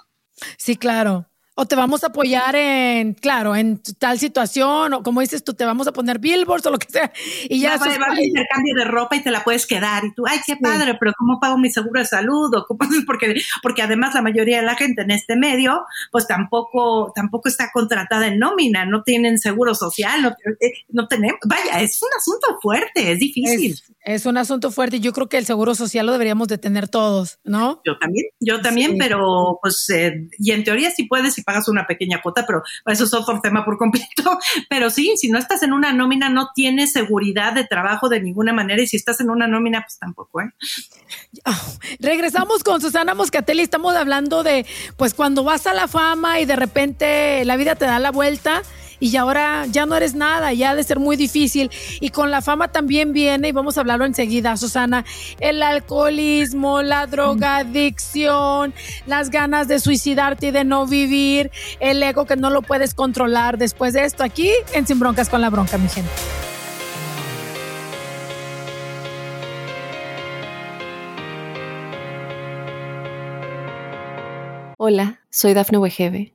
Sí, 0.57 0.77
claro 0.77 1.32
o 1.55 1.67
te 1.67 1.77
vamos 1.77 2.03
a 2.03 2.07
apoyar 2.07 2.57
en, 2.57 3.13
claro, 3.13 3.55
en 3.55 3.81
tal 3.99 4.19
situación, 4.19 4.95
o 4.95 5.03
como 5.03 5.21
dices 5.21 5.45
tú, 5.45 5.53
te 5.53 5.67
vamos 5.67 5.87
a 5.87 5.93
poner 5.93 6.19
billboards 6.19 6.65
o 6.65 6.71
lo 6.71 6.79
que 6.79 6.89
sea. 6.91 7.13
Y 7.49 7.61
ya. 7.61 7.77
No, 7.77 7.85
va, 7.85 8.07
a 8.07 8.23
intercambio 8.23 8.75
de 8.75 8.85
ropa 8.85 9.17
y 9.17 9.23
te 9.23 9.31
la 9.31 9.45
puedes 9.45 9.67
quedar. 9.67 10.03
Y 10.05 10.15
tú, 10.15 10.25
ay, 10.27 10.41
qué 10.47 10.57
padre, 10.57 10.97
pero 10.99 11.13
¿cómo 11.19 11.39
pago 11.41 11.59
mi 11.59 11.71
seguro 11.71 12.01
de 12.01 12.07
salud? 12.07 12.55
O 12.55 12.67
porque, 13.07 13.43
porque 13.63 13.83
además 13.83 14.15
la 14.15 14.23
mayoría 14.23 14.61
de 14.61 14.67
la 14.67 14.77
gente 14.77 15.03
en 15.03 15.11
este 15.11 15.37
medio, 15.37 15.85
pues 16.11 16.27
tampoco, 16.27 17.13
tampoco 17.15 17.51
está 17.51 17.71
contratada 17.71 18.29
en 18.29 18.39
nómina, 18.39 18.87
no 18.87 19.03
tienen 19.03 19.39
seguro 19.39 19.75
social, 19.75 20.23
no, 20.23 20.31
eh, 20.61 20.73
no 20.89 21.07
tenemos. 21.07 21.39
Vaya, 21.45 21.83
es 21.83 22.01
un 22.03 22.11
asunto 22.17 22.59
fuerte, 22.63 23.13
es 23.13 23.19
difícil. 23.19 23.79
Es, 24.05 24.25
un 24.25 24.39
asunto 24.39 24.71
fuerte 24.71 24.97
y 24.97 25.01
yo 25.01 25.13
creo 25.13 25.29
que 25.29 25.37
el 25.37 25.45
seguro 25.45 25.75
social 25.75 26.07
lo 26.07 26.13
deberíamos 26.13 26.49
de 26.49 26.57
tener 26.57 26.89
todos, 26.89 27.39
¿no? 27.45 27.83
Yo 27.85 27.99
también, 27.99 28.27
yo 28.41 28.61
también, 28.63 28.97
pero 28.99 29.59
pues, 29.61 29.89
eh, 29.91 30.29
y 30.39 30.53
en 30.53 30.65
teoría 30.65 30.91
sí 30.91 31.05
puedes 31.05 31.37
pagas 31.45 31.69
una 31.69 31.87
pequeña 31.87 32.21
cuota, 32.23 32.47
pero 32.47 32.63
eso 32.87 33.05
es 33.05 33.15
otro 33.15 33.41
tema 33.41 33.65
por 33.65 33.79
completo. 33.79 34.39
Pero 34.69 34.91
sí, 34.91 35.15
si 35.17 35.29
no 35.29 35.39
estás 35.39 35.63
en 35.63 35.73
una 35.73 35.93
nómina, 35.93 36.29
no 36.29 36.51
tienes 36.55 36.93
seguridad 36.93 37.53
de 37.53 37.65
trabajo 37.65 38.09
de 38.09 38.21
ninguna 38.21 38.53
manera 38.53 38.83
y 38.83 38.87
si 38.87 38.97
estás 38.97 39.21
en 39.21 39.31
una 39.31 39.47
nómina, 39.47 39.83
pues 39.83 39.99
tampoco, 39.99 40.41
¿eh? 40.41 40.53
Ah, 41.45 41.61
regresamos 42.01 42.63
con 42.63 42.81
Susana 42.81 43.15
Moscatelli, 43.15 43.63
estamos 43.63 43.95
hablando 43.95 44.43
de, 44.43 44.67
pues 44.97 45.15
cuando 45.15 45.45
vas 45.45 45.67
a 45.67 45.75
la 45.75 45.89
fama 45.89 46.41
y 46.41 46.45
de 46.45 46.57
repente 46.57 47.45
la 47.45 47.57
vida 47.57 47.75
te 47.75 47.85
da 47.85 47.99
la 47.99 48.11
vuelta 48.11 48.63
y 49.03 49.17
ahora 49.17 49.67
ya 49.67 49.85
no 49.85 49.97
eres 49.97 50.15
nada, 50.15 50.53
ya 50.53 50.71
ha 50.71 50.75
de 50.77 50.85
ser 50.85 51.01
muy 51.01 51.17
difícil. 51.17 51.73
Y 51.99 52.11
con 52.11 52.31
la 52.31 52.41
fama 52.41 52.69
también 52.69 53.13
viene, 53.13 53.49
y 53.49 53.53
vamos 53.53 53.77
a 53.77 53.81
hablarlo 53.81 54.05
enseguida, 54.05 54.57
Susana, 54.57 55.05
el 55.41 55.61
alcoholismo, 55.61 56.83
la 56.83 57.09
drogadicción, 57.09 58.73
las 59.09 59.31
ganas 59.31 59.67
de 59.67 59.81
suicidarte 59.81 60.47
y 60.47 60.51
de 60.53 60.63
no 60.63 60.87
vivir, 60.87 61.51
el 61.81 62.01
ego 62.01 62.27
que 62.27 62.37
no 62.37 62.49
lo 62.51 62.63
puedes 62.63 62.95
controlar. 62.95 63.59
Después 63.59 63.93
de 63.93 64.05
esto, 64.05 64.23
aquí 64.23 64.53
en 64.73 64.87
Sin 64.87 65.01
Broncas 65.01 65.29
con 65.29 65.41
la 65.41 65.51
Bronca, 65.51 65.79
mi 65.79 65.89
gente. 65.89 66.09
Hola, 74.79 75.19
soy 75.29 75.55
Dafne 75.55 75.79
Wegebe 75.79 76.35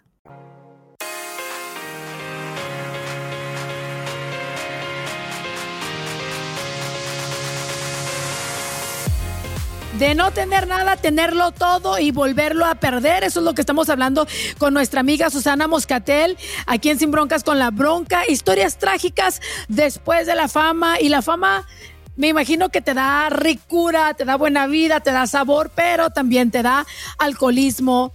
De 10.01 10.15
no 10.15 10.31
tener 10.31 10.67
nada, 10.67 10.97
tenerlo 10.97 11.51
todo 11.51 11.99
y 11.99 12.09
volverlo 12.09 12.65
a 12.65 12.73
perder. 12.73 13.23
Eso 13.23 13.39
es 13.39 13.45
lo 13.45 13.53
que 13.53 13.61
estamos 13.61 13.87
hablando 13.87 14.25
con 14.57 14.73
nuestra 14.73 14.99
amiga 14.99 15.29
Susana 15.29 15.67
Moscatel, 15.67 16.39
aquí 16.65 16.89
en 16.89 16.97
Sin 16.97 17.11
Broncas 17.11 17.43
con 17.43 17.59
la 17.59 17.69
Bronca. 17.69 18.23
Historias 18.27 18.79
trágicas 18.79 19.41
después 19.67 20.25
de 20.25 20.33
la 20.33 20.47
fama 20.47 20.99
y 20.99 21.09
la 21.09 21.21
fama 21.21 21.67
me 22.15 22.29
imagino 22.29 22.69
que 22.69 22.81
te 22.81 22.95
da 22.95 23.29
ricura, 23.29 24.15
te 24.15 24.25
da 24.25 24.37
buena 24.37 24.65
vida, 24.65 25.01
te 25.01 25.11
da 25.11 25.27
sabor, 25.27 25.69
pero 25.75 26.09
también 26.09 26.49
te 26.49 26.63
da 26.63 26.87
alcoholismo, 27.19 28.11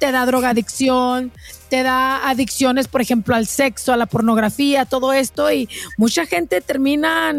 te 0.00 0.10
da 0.10 0.24
drogadicción, 0.26 1.30
te 1.68 1.82
da 1.84 2.28
adicciones, 2.28 2.88
por 2.88 3.02
ejemplo, 3.02 3.36
al 3.36 3.46
sexo, 3.46 3.92
a 3.92 3.98
la 3.98 4.06
pornografía, 4.06 4.86
todo 4.86 5.12
esto, 5.12 5.52
y 5.52 5.68
mucha 5.98 6.26
gente 6.26 6.62
termina 6.62 7.32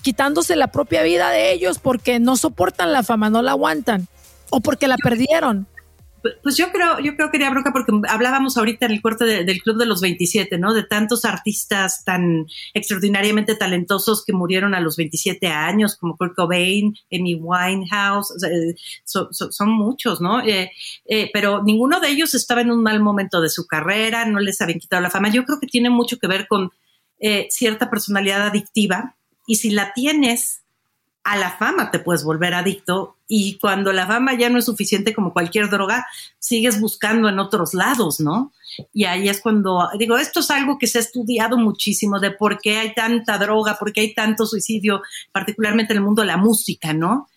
quitándose 0.00 0.54
la 0.54 0.68
propia 0.68 1.02
vida 1.02 1.30
de 1.30 1.52
ellos 1.52 1.80
porque 1.80 2.20
no 2.20 2.36
soportan 2.36 2.92
la 2.92 3.02
fama, 3.02 3.30
no 3.30 3.42
la 3.42 3.50
aguantan, 3.50 4.06
o 4.50 4.60
porque 4.60 4.86
la 4.86 4.96
perdieron. 4.96 5.66
Pues 6.42 6.56
yo 6.56 6.72
creo, 6.72 7.00
yo 7.00 7.16
creo 7.16 7.30
que 7.30 7.36
era 7.36 7.50
bronca 7.50 7.70
porque 7.72 7.92
hablábamos 8.08 8.56
ahorita 8.56 8.86
en 8.86 8.92
el 8.92 9.02
corte 9.02 9.24
del 9.44 9.62
Club 9.62 9.76
de 9.76 9.84
los 9.84 10.00
27, 10.00 10.56
¿no? 10.58 10.72
De 10.72 10.82
tantos 10.82 11.26
artistas 11.26 12.02
tan 12.02 12.46
extraordinariamente 12.72 13.54
talentosos 13.54 14.24
que 14.24 14.32
murieron 14.32 14.74
a 14.74 14.80
los 14.80 14.96
27 14.96 15.48
años, 15.48 15.96
como 15.96 16.16
Kurt 16.16 16.34
Cobain, 16.34 16.96
Amy 17.12 17.34
Winehouse, 17.34 18.42
eh, 18.42 18.74
son 19.04 19.70
muchos, 19.70 20.22
¿no? 20.22 20.40
Eh, 20.40 20.70
eh, 21.04 21.30
pero 21.32 21.62
ninguno 21.62 22.00
de 22.00 22.08
ellos 22.08 22.34
estaba 22.34 22.62
en 22.62 22.70
un 22.70 22.82
mal 22.82 23.00
momento 23.00 23.42
de 23.42 23.50
su 23.50 23.66
carrera, 23.66 24.24
no 24.24 24.40
les 24.40 24.60
habían 24.62 24.78
quitado 24.78 25.02
la 25.02 25.10
fama. 25.10 25.28
Yo 25.28 25.44
creo 25.44 25.60
que 25.60 25.66
tiene 25.66 25.90
mucho 25.90 26.18
que 26.18 26.26
ver 26.26 26.46
con 26.48 26.70
cierta 27.48 27.88
personalidad 27.88 28.46
adictiva 28.46 29.16
y 29.46 29.54
si 29.54 29.70
la 29.70 29.94
tienes, 29.94 30.62
a 31.22 31.36
la 31.36 31.50
fama 31.50 31.90
te 31.90 31.98
puedes 31.98 32.22
volver 32.22 32.52
adicto 32.52 33.13
y 33.26 33.58
cuando 33.58 33.92
la 33.92 34.06
fama 34.06 34.34
ya 34.34 34.50
no 34.50 34.58
es 34.58 34.66
suficiente 34.66 35.14
como 35.14 35.32
cualquier 35.32 35.70
droga, 35.70 36.06
sigues 36.38 36.80
buscando 36.80 37.28
en 37.28 37.38
otros 37.38 37.74
lados, 37.74 38.20
¿no? 38.20 38.52
Y 38.92 39.04
ahí 39.04 39.28
es 39.28 39.40
cuando 39.40 39.88
digo, 39.98 40.18
esto 40.18 40.40
es 40.40 40.50
algo 40.50 40.78
que 40.78 40.86
se 40.86 40.98
ha 40.98 41.00
estudiado 41.00 41.56
muchísimo 41.56 42.20
de 42.20 42.32
por 42.32 42.58
qué 42.58 42.78
hay 42.78 42.94
tanta 42.94 43.38
droga, 43.38 43.78
por 43.78 43.92
qué 43.92 44.02
hay 44.02 44.14
tanto 44.14 44.46
suicidio, 44.46 45.02
particularmente 45.32 45.92
en 45.92 45.98
el 45.98 46.04
mundo 46.04 46.22
de 46.22 46.28
la 46.28 46.36
música, 46.36 46.92
¿no? 46.92 47.28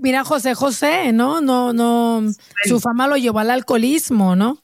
mira, 0.00 0.24
José 0.24 0.54
José, 0.54 1.12
¿no? 1.12 1.40
No, 1.40 1.72
no, 1.72 2.22
su 2.64 2.78
fama 2.78 3.06
lo 3.06 3.16
llevó 3.16 3.38
al 3.38 3.50
alcoholismo, 3.50 4.36
¿no? 4.36 4.58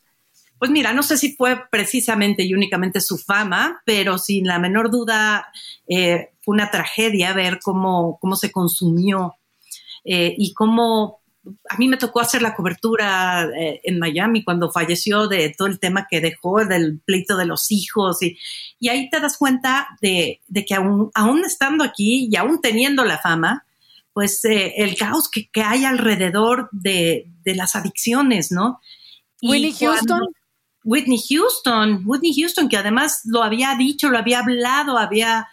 Pues 0.59 0.71
mira, 0.71 0.93
no 0.93 1.03
sé 1.03 1.19
si 1.19 1.35
fue 1.35 1.61
precisamente 1.71 2.43
y 2.43 2.55
únicamente 2.55 3.01
su 3.01 3.19
fama, 3.19 3.83
pero 3.85 4.19
sin 4.19 4.47
la 4.47 4.59
menor 4.59 4.91
duda 4.91 5.49
eh, 5.87 6.31
fue 6.43 6.55
una 6.55 6.71
tragedia 6.71 7.35
ver 7.35 7.59
cómo, 7.63 8.19
cómo 8.21 8.37
se 8.37 8.51
consumió 8.51 9.35
eh, 10.07 10.35
y 10.37 10.55
cómo 10.55 11.21
a 11.69 11.77
mí 11.77 11.87
me 11.87 11.97
tocó 11.97 12.21
hacer 12.21 12.43
la 12.43 12.57
cobertura 12.57 13.49
eh, 13.57 13.81
en 13.85 14.01
Miami 14.01 14.43
cuando 14.43 14.73
falleció 14.73 15.29
de 15.29 15.55
todo 15.57 15.69
el 15.69 15.79
tema 15.79 16.09
que 16.11 16.21
dejó, 16.21 16.65
del 16.65 17.01
pleito 17.05 17.37
de 17.37 17.47
los 17.47 17.71
hijos, 17.71 18.21
y, 18.23 18.37
y 18.81 18.89
ahí 18.89 19.09
te 19.11 19.21
das 19.21 19.37
cuenta 19.37 19.89
de, 20.01 20.41
que 20.67 20.75
aún, 20.75 21.11
aún, 21.15 21.45
estando 21.45 21.85
aquí 21.85 22.29
y 22.31 22.37
aún 22.37 22.61
teniendo 22.61 23.05
la 23.05 23.19
fama, 23.19 23.65
pues 24.13 24.41
el 24.45 24.97
caos 24.97 25.31
que, 25.31 25.49
que, 25.51 25.63
hay 25.63 25.85
alrededor 25.85 26.69
de, 26.73 27.31
de 27.45 27.55
las 27.55 27.77
adicciones, 27.77 28.51
¿no? 28.51 28.81
Willie 29.43 29.73
Houston. 29.73 30.23
Whitney 30.87 31.19
Houston, 31.19 32.03
Whitney 32.07 32.33
Houston, 32.33 32.69
que 32.69 32.77
además 32.77 33.23
lo 33.25 33.43
había 33.43 33.75
dicho, 33.75 34.09
lo 34.09 34.19
había 34.19 34.39
hablado, 34.39 34.97
había, 34.97 35.49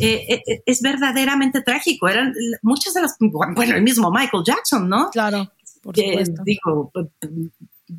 eh, 0.00 0.26
eh, 0.28 0.42
eh, 0.44 0.62
es 0.66 0.82
verdaderamente 0.82 1.62
trágico. 1.62 2.08
Eran 2.08 2.34
muchas 2.62 2.92
de 2.92 3.02
las, 3.02 3.16
bueno, 3.20 3.76
el 3.76 3.82
mismo 3.82 4.10
Michael 4.10 4.42
Jackson, 4.44 4.88
¿no? 4.88 5.08
Claro, 5.10 5.52
por 5.82 5.96
supuesto. 5.96 6.42
digo, 6.44 6.90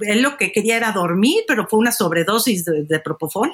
él 0.02 0.22
lo 0.22 0.36
que 0.36 0.52
quería 0.52 0.76
era 0.76 0.91
dormir, 0.91 1.46
pero 1.48 1.67
fue 1.67 1.80
una 1.80 1.93
sobredosis 1.93 2.65
de, 2.65 3.00
propofol. 3.00 3.54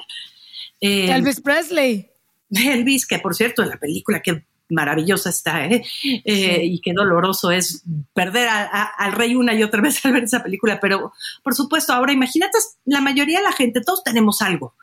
Elvis 0.80 1.40
Presley. 1.40 2.10
Elvis, 2.50 3.06
que 3.06 3.20
por 3.20 3.36
cierto, 3.36 3.62
en 3.62 3.68
la 3.68 3.76
película 3.76 4.20
que 4.20 4.44
maravillosa 4.70 5.30
está, 5.30 5.66
¿eh? 5.66 5.82
eh 6.24 6.64
y 6.64 6.80
qué 6.80 6.92
doloroso 6.92 7.50
es 7.50 7.84
perder 8.14 8.48
al 8.50 9.12
rey 9.12 9.34
una 9.34 9.54
y 9.54 9.62
otra 9.62 9.80
vez 9.82 10.04
al 10.04 10.12
ver 10.12 10.24
esa 10.24 10.42
película. 10.42 10.80
Pero, 10.80 11.12
por 11.42 11.54
supuesto, 11.54 11.92
ahora 11.92 12.12
imagínate, 12.12 12.58
la 12.84 13.00
mayoría 13.00 13.38
de 13.38 13.44
la 13.44 13.52
gente, 13.52 13.80
todos 13.80 14.02
tenemos 14.04 14.42
algo, 14.42 14.74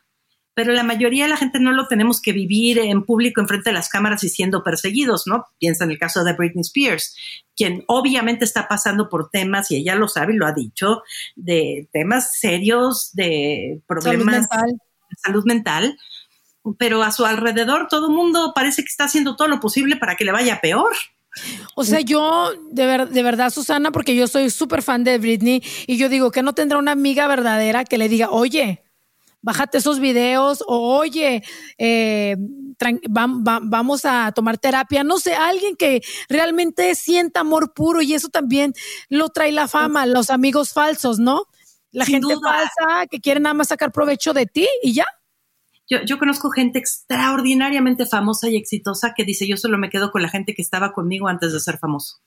pero 0.57 0.73
la 0.73 0.81
mayoría 0.83 1.25
de 1.25 1.29
la 1.29 1.37
gente 1.37 1.59
no 1.59 1.71
lo 1.71 1.87
tenemos 1.87 2.19
que 2.19 2.33
vivir 2.33 2.79
en 2.79 3.05
público, 3.05 3.39
enfrente 3.39 3.69
de 3.69 3.75
las 3.75 3.89
cámaras 3.89 4.23
y 4.23 4.29
siendo 4.29 4.63
perseguidos, 4.63 5.27
¿no? 5.27 5.45
Piensa 5.59 5.83
en 5.83 5.91
el 5.91 5.99
caso 5.99 6.23
de 6.23 6.33
Britney 6.33 6.61
Spears, 6.61 7.15
quien 7.55 7.83
obviamente 7.85 8.43
está 8.43 8.67
pasando 8.67 9.07
por 9.07 9.29
temas, 9.29 9.69
y 9.69 9.75
ella 9.75 9.93
lo 9.93 10.07
sabe 10.07 10.33
y 10.33 10.37
lo 10.37 10.47
ha 10.47 10.53
dicho, 10.53 11.03
de 11.35 11.87
temas 11.93 12.39
serios, 12.39 13.11
de 13.13 13.81
problemas 13.87 14.47
de 14.49 15.17
salud 15.21 15.45
mental 15.45 15.95
pero 16.77 17.03
a 17.03 17.11
su 17.11 17.25
alrededor 17.25 17.87
todo 17.89 18.07
el 18.07 18.13
mundo 18.13 18.51
parece 18.55 18.81
que 18.81 18.89
está 18.89 19.05
haciendo 19.05 19.35
todo 19.35 19.47
lo 19.47 19.59
posible 19.59 19.95
para 19.95 20.15
que 20.15 20.25
le 20.25 20.31
vaya 20.31 20.59
peor. 20.61 20.93
O 21.75 21.83
sea, 21.83 21.99
yo, 22.01 22.51
de, 22.71 23.05
de 23.05 23.23
verdad, 23.23 23.51
Susana, 23.51 23.91
porque 23.91 24.15
yo 24.15 24.27
soy 24.27 24.49
súper 24.49 24.81
fan 24.81 25.03
de 25.03 25.17
Britney 25.17 25.61
y 25.85 25.97
yo 25.97 26.09
digo 26.09 26.31
que 26.31 26.41
no 26.41 26.53
tendrá 26.53 26.77
una 26.79 26.91
amiga 26.91 27.27
verdadera 27.27 27.85
que 27.85 27.97
le 27.97 28.09
diga, 28.09 28.31
oye, 28.31 28.83
bájate 29.41 29.77
esos 29.77 29.99
videos 29.99 30.63
o 30.67 30.97
oye, 30.97 31.43
eh, 31.77 32.35
vamos 33.09 34.05
a 34.05 34.31
tomar 34.33 34.57
terapia. 34.57 35.03
No 35.03 35.19
sé, 35.19 35.35
alguien 35.35 35.75
que 35.75 36.01
realmente 36.27 36.95
sienta 36.95 37.41
amor 37.41 37.73
puro 37.73 38.01
y 38.01 38.13
eso 38.13 38.29
también 38.29 38.73
lo 39.09 39.29
trae 39.29 39.51
la 39.51 39.67
fama, 39.67 40.05
los 40.05 40.29
amigos 40.29 40.73
falsos, 40.73 41.19
¿no? 41.19 41.43
La 41.91 42.05
gente 42.05 42.35
falsa 42.35 43.07
que 43.09 43.21
quiere 43.21 43.39
nada 43.39 43.53
más 43.53 43.69
sacar 43.69 43.91
provecho 43.91 44.33
de 44.33 44.45
ti 44.45 44.67
y 44.83 44.93
ya. 44.93 45.05
Yo, 45.89 46.19
conozco 46.19 46.49
gente 46.49 46.79
extraordinariamente 46.79 48.05
famosa 48.05 48.49
y 48.49 48.57
exitosa 48.57 49.13
que 49.15 49.23
dice, 49.23 49.47
yo 49.47 49.55
solo 49.55 49.77
me 49.77 49.89
quedo 49.89 50.11
con 50.11 50.21
la 50.21 50.29
gente 50.29 50.53
que 50.53 50.61
estaba 50.61 50.91
conmigo 50.91 51.29
antes 51.29 51.53
de 51.53 51.61
ser 51.61 51.77
famoso. 51.77 52.17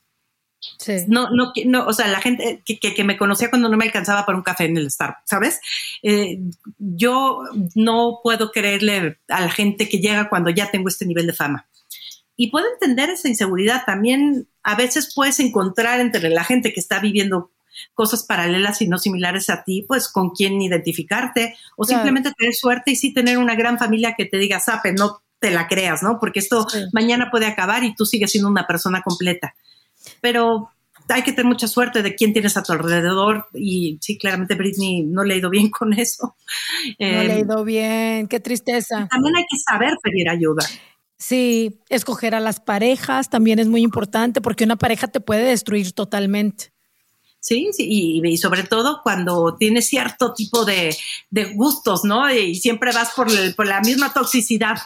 Sí. 0.79 0.93
No, 1.09 1.31
no, 1.31 1.53
no, 1.67 1.87
o 1.87 1.93
sea, 1.93 2.09
la 2.09 2.21
gente 2.21 2.63
que, 2.65 3.05
me 3.05 3.19
conocía 3.19 3.51
cuando 3.51 3.69
no 3.69 3.77
me 3.77 3.85
alcanzaba 3.85 4.25
para 4.25 4.37
un 4.37 4.45
café 4.45 4.65
en 4.65 4.77
el 4.77 4.91
Starbucks, 4.91 5.23
¿sabes? 5.27 5.61
Eh, 6.03 6.39
yo 6.79 7.43
no 7.75 8.21
puedo 8.23 8.51
creerle 8.51 9.19
a 9.29 9.41
la 9.43 9.51
gente 9.51 9.89
que 9.89 9.99
llega 9.99 10.29
cuando 10.29 10.51
ya 10.51 10.71
tengo 10.71 10.89
este 10.89 11.07
nivel 11.07 11.27
de 11.27 11.33
fama. 11.35 11.67
Y 12.37 12.51
puedo 12.51 12.67
entender 12.73 13.11
esa 13.11 13.29
inseguridad. 13.29 13.83
También 13.85 14.49
a 14.63 14.75
veces 14.75 15.13
puedes 15.15 15.39
encontrar 15.41 16.01
entre 16.01 16.31
la 16.31 16.45
gente 16.45 16.73
que 16.73 16.81
está 16.81 16.99
viviendo 16.99 17.51
cosas 17.95 18.25
paralelas 18.25 18.83
y 18.83 18.89
no 18.89 18.99
similares 18.99 19.51
a 19.51 19.65
ti, 19.65 19.85
pues 19.87 20.09
con 20.09 20.31
quién 20.31 20.61
identificarte 20.61 21.57
o 21.77 21.85
simplemente 21.85 22.33
tener 22.37 22.55
suerte 22.55 22.93
y 22.93 22.97
sí 22.97 23.13
tener 23.13 23.39
una 23.39 23.55
gran 23.55 23.79
familia 23.79 24.15
que 24.17 24.25
te 24.25 24.39
diga, 24.39 24.61
sape, 24.61 24.93
no 24.93 25.23
te 25.39 25.51
la 25.51 25.69
creas, 25.69 26.03
¿no? 26.03 26.19
Porque 26.21 26.41
esto 26.41 26.67
mañana 26.93 27.31
puede 27.31 27.47
acabar 27.47 27.85
y 27.85 27.95
tú 27.95 28.05
sigues 28.05 28.31
siendo 28.31 28.49
una 28.49 28.67
persona 28.67 29.03
completa. 29.03 29.55
Pero 30.21 30.71
hay 31.09 31.23
que 31.23 31.33
tener 31.33 31.47
mucha 31.47 31.67
suerte 31.67 32.03
de 32.03 32.15
quién 32.15 32.33
tienes 32.33 32.57
a 32.57 32.63
tu 32.63 32.73
alrededor 32.73 33.47
y 33.55 33.99
sí, 34.01 34.19
claramente 34.19 34.55
Britney 34.55 35.03
no 35.03 35.25
le 35.25 35.35
ha 35.35 35.39
ido 35.39 35.51
bien 35.51 35.71
con 35.79 35.93
eso. 35.93 36.37
No 36.99 37.07
le 37.07 37.33
ha 37.33 37.39
em, 37.39 37.47
ido 37.47 37.65
bien, 37.65 38.29
qué 38.29 38.41
tristeza. 38.41 39.09
También 39.11 39.37
hay 39.37 39.45
que 39.45 39.59
saber 39.59 39.95
pedir 40.03 40.29
ayuda. 40.29 40.65
Sí, 41.19 41.81
escoger 41.91 42.35
a 42.35 42.41
las 42.41 42.61
parejas 42.61 43.29
también 43.29 43.59
es 43.59 43.69
muy 43.69 43.83
importante 43.83 44.41
porque 44.41 44.65
una 44.65 44.77
pareja 44.77 45.09
te 45.09 45.21
puede 45.21 45.45
destruir 45.45 45.93
totalmente. 45.93 46.73
Sí, 47.43 47.71
sí 47.73 48.21
y, 48.23 48.37
sobre 48.37 48.65
todo 48.65 49.01
cuando 49.03 49.57
tienes 49.57 49.89
cierto 49.89 50.35
tipo 50.35 50.67
de, 50.67 50.95
gustos, 51.55 52.05
¿no? 52.05 52.31
Y 52.31 52.55
siempre 52.57 52.93
vas 52.93 53.13
por, 53.17 53.29
por 53.57 53.67
la 53.67 53.81
misma 53.81 54.13
toxicidad. 54.13 54.77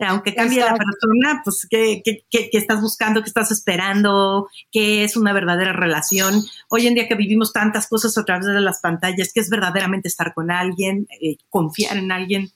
Aunque 0.00 0.34
cambie 0.34 0.60
la 0.60 0.76
persona, 0.76 1.42
pues, 1.44 1.64
¿qué, 1.70 2.02
¿qué, 2.04 2.48
estás 2.52 2.80
buscando? 2.80 3.22
¿Qué 3.22 3.28
estás 3.28 3.52
esperando? 3.52 4.48
¿Qué 4.72 5.04
es 5.04 5.16
una 5.16 5.32
verdadera 5.32 5.72
relación? 5.72 6.44
Hoy 6.68 6.88
en 6.88 6.94
día 6.94 7.06
que 7.06 7.14
vivimos 7.14 7.52
tantas 7.52 7.86
cosas 7.86 8.18
a 8.18 8.24
través 8.24 8.46
de 8.46 8.60
las 8.60 8.80
pantallas, 8.80 9.30
¿qué 9.32 9.38
es 9.38 9.48
verdaderamente 9.48 10.08
estar 10.08 10.34
con 10.34 10.50
alguien? 10.50 11.06
Eh, 11.20 11.36
confiar 11.48 11.96
en 11.98 12.10
alguien. 12.10 12.50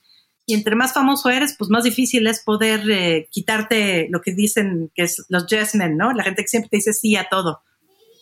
Y 0.45 0.55
entre 0.55 0.75
más 0.75 0.93
famoso 0.93 1.31
eres, 1.31 1.55
pues 1.57 1.71
más 1.71 1.85
difícil 1.85 2.27
es 2.27 2.41
poder 2.41 2.83
eh, 2.91 3.29
quitarte 3.31 4.09
lo 4.11 4.21
que 4.21 4.35
dicen 4.35 4.91
que 4.93 5.05
es 5.05 5.25
los 5.29 5.47
yes 5.47 5.77
men, 5.77 5.97
¿no? 5.97 6.13
La 6.13 6.25
gente 6.25 6.43
que 6.43 6.49
siempre 6.49 6.71
te 6.71 6.77
dice 6.79 6.93
sí 6.93 7.15
a 7.15 7.29
todo 7.29 7.63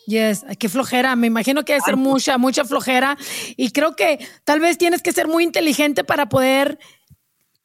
Yes, 0.09 0.47
qué 0.59 0.71
flojera. 0.71 1.17
Me 1.17 1.27
imagino 1.27 1.67
que 1.67 1.75
debe 1.75 1.85
ser 1.85 1.99
mucha, 1.99 2.39
mucha 2.39 2.65
flojera. 2.65 3.19
Y 3.59 3.73
creo 3.73 3.95
que 3.95 4.19
tal 4.45 4.59
vez 4.59 4.79
tienes 4.79 5.03
que 5.03 5.13
ser 5.13 5.29
muy 5.29 5.45
inteligente 5.45 6.03
para 6.03 6.31
poder 6.31 6.79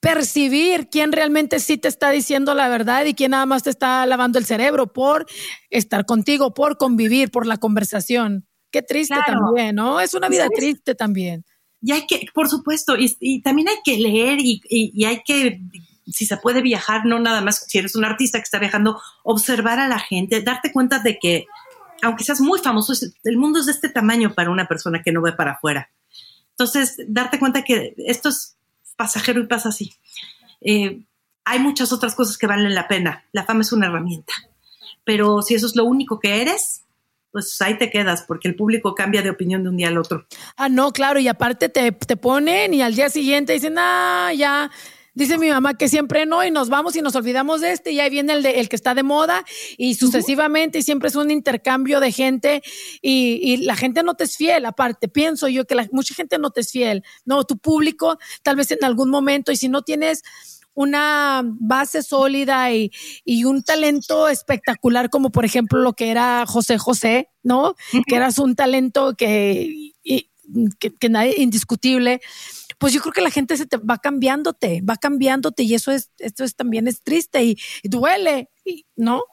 percibir 0.02 0.90
quién 0.90 1.14
realmente 1.14 1.62
sí 1.62 1.78
te 1.78 1.88
está 1.88 2.12
diciendo 2.12 2.54
la 2.54 2.68
verdad 2.68 3.06
y 3.06 3.14
quién 3.14 3.32
nada 3.32 3.46
más 3.46 3.64
te 3.64 3.70
está 3.70 4.06
lavando 4.06 4.40
el 4.40 4.46
cerebro 4.46 4.92
por 4.92 5.26
estar 5.70 6.06
contigo, 6.06 6.54
por 6.54 6.78
convivir, 6.78 7.32
por 7.32 7.48
la 7.48 7.56
conversación. 7.56 8.46
Qué 8.72 8.82
triste 8.82 9.16
también, 9.26 9.76
¿no? 9.76 10.02
Es 10.02 10.14
una 10.14 10.28
vida 10.28 10.50
triste 10.54 10.96
también. 10.96 11.46
Y 11.82 11.94
hay 11.94 12.06
que, 12.06 12.26
por 12.34 12.50
supuesto, 12.50 12.98
y, 12.98 13.42
también 13.42 13.70
hay 13.70 13.78
que 13.86 13.98
leer 13.98 14.40
y, 14.42 14.62
y 14.70 15.06
hay 15.06 15.22
que 15.26 15.62
si 16.08 16.26
se 16.26 16.36
puede 16.36 16.62
viajar, 16.62 17.06
no 17.06 17.20
nada 17.20 17.40
más 17.40 17.66
si 17.68 17.78
eres 17.78 17.96
un 17.96 18.04
artista 18.04 18.38
que 18.38 18.44
está 18.44 18.60
viajando, 18.60 19.02
observar 19.24 19.80
a 19.80 19.88
la 19.88 20.00
gente, 20.00 20.42
darte 20.42 20.74
cuenta 20.74 21.00
de 21.00 21.18
que 21.20 21.46
aunque 22.04 22.24
seas 22.24 22.42
muy 22.42 22.60
famoso, 22.60 22.94
el 23.24 23.38
mundo 23.38 23.60
es 23.60 23.66
de 23.66 23.72
este 23.72 23.90
tamaño 23.90 24.34
para 24.34 24.50
una 24.50 24.68
persona 24.68 25.02
que 25.02 25.12
no 25.12 25.22
ve 25.22 25.34
para 25.34 25.54
afuera. 25.54 25.90
Entonces, 26.52 26.98
darte 27.08 27.40
cuenta 27.40 27.64
que 27.64 27.96
esto 27.98 28.30
es 28.30 28.58
pasajero 28.96 29.40
y 29.40 29.48
pasa 29.48 29.70
así. 29.70 29.94
Eh, 30.62 31.04
hay 31.46 31.60
muchas 31.60 31.92
otras 31.92 32.16
cosas 32.16 32.38
que 32.38 32.48
valen 32.48 32.76
la 32.76 32.88
pena. 32.88 33.26
La 33.32 33.44
fama 33.46 33.62
es 33.62 33.72
una 33.72 33.88
herramienta. 33.88 34.34
Pero 35.04 35.42
si 35.42 35.56
eso 35.56 35.66
es 35.66 35.76
lo 35.76 35.86
único 35.86 36.20
que 36.20 36.42
eres, 36.42 36.84
pues 37.32 37.60
ahí 37.62 37.78
te 37.78 37.90
quedas, 37.90 38.24
porque 38.28 38.48
el 38.48 38.56
público 38.56 38.94
cambia 38.94 39.24
de 39.24 39.32
opinión 39.32 39.64
de 39.64 39.70
un 39.70 39.78
día 39.78 39.88
al 39.88 39.98
otro. 39.98 40.26
Ah, 40.56 40.70
no, 40.70 40.92
claro, 40.92 41.20
y 41.20 41.28
aparte 41.28 41.68
te, 41.68 41.92
te 41.92 42.16
ponen 42.16 42.74
y 42.74 42.82
al 42.82 42.96
día 42.96 43.10
siguiente 43.10 43.54
dicen, 43.54 43.76
ah, 43.78 44.32
ya, 44.38 44.70
Dice 45.16 45.38
mi 45.38 45.50
mamá 45.50 45.76
que 45.76 45.90
siempre 45.90 46.26
no 46.26 46.44
y 46.44 46.50
nos 46.50 46.70
vamos 46.70 46.96
y 46.96 47.02
nos 47.02 47.16
olvidamos 47.16 47.62
de 47.62 47.72
este 47.72 47.92
y 47.92 48.00
ahí 48.00 48.10
viene 48.10 48.34
el, 48.34 48.42
de, 48.42 48.60
el 48.60 48.68
que 48.68 48.76
está 48.76 48.96
de 48.96 49.04
moda 49.04 49.46
y 49.78 49.94
sucesivamente 49.94 50.80
y 50.80 50.82
siempre 50.82 51.10
es 51.10 51.16
un 51.16 51.30
intercambio 51.30 52.00
de 52.00 52.12
gente 52.12 52.64
y, 53.02 53.58
la 53.64 53.76
gente 53.76 54.02
no 54.02 54.16
te 54.16 54.24
es 54.24 54.36
fiel. 54.36 54.66
Aparte, 54.66 55.08
pienso 55.08 55.48
yo 55.48 55.66
que 55.66 55.76
la, 55.76 55.88
mucha 55.92 56.16
gente 56.16 56.40
no 56.40 56.50
te 56.50 56.62
es 56.62 56.72
fiel. 56.72 57.04
No, 57.26 57.44
tu 57.44 57.58
público 57.60 58.18
tal 58.42 58.56
vez 58.56 58.72
en 58.72 58.84
algún 58.84 59.12
momento 59.12 59.52
y 59.52 59.56
si 59.56 59.70
no 59.70 59.84
tienes 59.84 60.24
una 60.74 61.44
base 61.46 62.02
sólida 62.02 62.72
y, 62.72 62.92
un 63.46 63.62
talento 63.62 64.28
espectacular 64.30 65.12
como 65.12 65.32
por 65.32 65.46
ejemplo 65.46 65.80
lo 65.80 65.94
que 65.94 66.10
era 66.10 66.46
José 66.48 66.80
José, 66.80 67.30
¿no? 67.44 67.76
Que 68.08 68.16
eras 68.16 68.40
un 68.40 68.56
talento 68.56 69.14
que, 69.16 69.92
que, 70.04 70.96
que 70.96 71.10
nadie 71.10 71.36
indiscutible 71.38 72.20
pues 72.84 72.92
yo 72.92 73.00
creo 73.00 73.14
que 73.14 73.22
la 73.22 73.32
gente 73.32 73.56
se 73.56 73.66
te 73.66 73.78
va 73.78 73.98
cambiándote, 73.98 74.82
va 74.82 74.98
cambiándote 74.98 75.64
y 75.64 75.74
eso 75.74 75.90
es, 75.94 76.12
esto 76.18 76.44
es 76.44 76.54
también 76.54 76.86
es 76.86 77.02
triste 77.02 77.42
y, 77.42 77.58
duele, 77.86 78.50
¿no? 78.98 79.24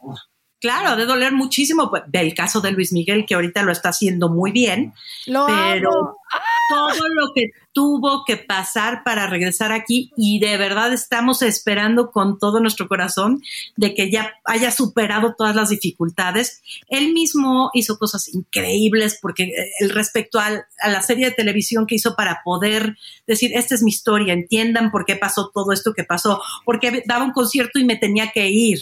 Claro, 0.61 0.95
de 0.95 1.05
doler 1.05 1.33
muchísimo. 1.33 1.91
Pues, 1.91 2.05
del 2.07 2.33
caso 2.33 2.61
de 2.61 2.71
Luis 2.71 2.93
Miguel, 2.93 3.27
que 3.27 3.35
ahorita 3.35 3.65
lo 3.65 3.73
está 3.73 3.89
haciendo 3.89 4.29
muy 4.29 4.53
bien. 4.53 4.95
Lo 5.27 5.47
pero 5.47 6.20
todo 6.69 7.09
lo 7.09 7.33
que 7.35 7.51
tuvo 7.73 8.25
que 8.25 8.37
pasar 8.37 9.03
para 9.05 9.27
regresar 9.27 9.73
aquí 9.73 10.13
y 10.17 10.41
de 10.41 10.57
verdad 10.57 10.93
estamos 10.93 11.43
esperando 11.43 12.11
con 12.11 12.39
todo 12.39 12.61
nuestro 12.61 12.89
corazón 12.89 13.43
de 13.77 13.95
que 13.95 14.11
ya 14.11 14.35
haya 14.45 14.71
superado 14.71 15.35
todas 15.37 15.55
las 15.55 15.71
dificultades. 15.71 16.63
Él 16.89 17.13
mismo 17.13 17.71
hizo 17.75 17.99
cosas 17.99 18.29
increíbles 18.29 19.19
porque 19.21 19.45
eh, 19.45 19.71
el 19.81 19.91
respecto 19.91 20.41
a 20.41 20.65
la 20.89 21.03
serie 21.03 21.27
de 21.27 21.33
televisión 21.33 21.87
que 21.87 21.97
hizo 21.97 22.17
para 22.17 22.41
poder 22.45 22.97
decir, 23.27 23.53
esta 23.55 23.75
es 23.75 23.83
mi 23.83 23.91
historia, 23.91 24.33
entiendan 24.33 24.91
por 24.91 25.05
qué 25.05 25.17
pasó 25.17 25.51
todo 25.53 25.73
esto 25.73 25.93
que 25.95 26.05
pasó, 26.05 26.43
porque 26.65 27.03
daba 27.07 27.25
un 27.25 27.33
concierto 27.33 27.79
y 27.79 27.85
me 27.85 27.97
tenía 27.97 28.31
que 28.33 28.49
ir. 28.49 28.81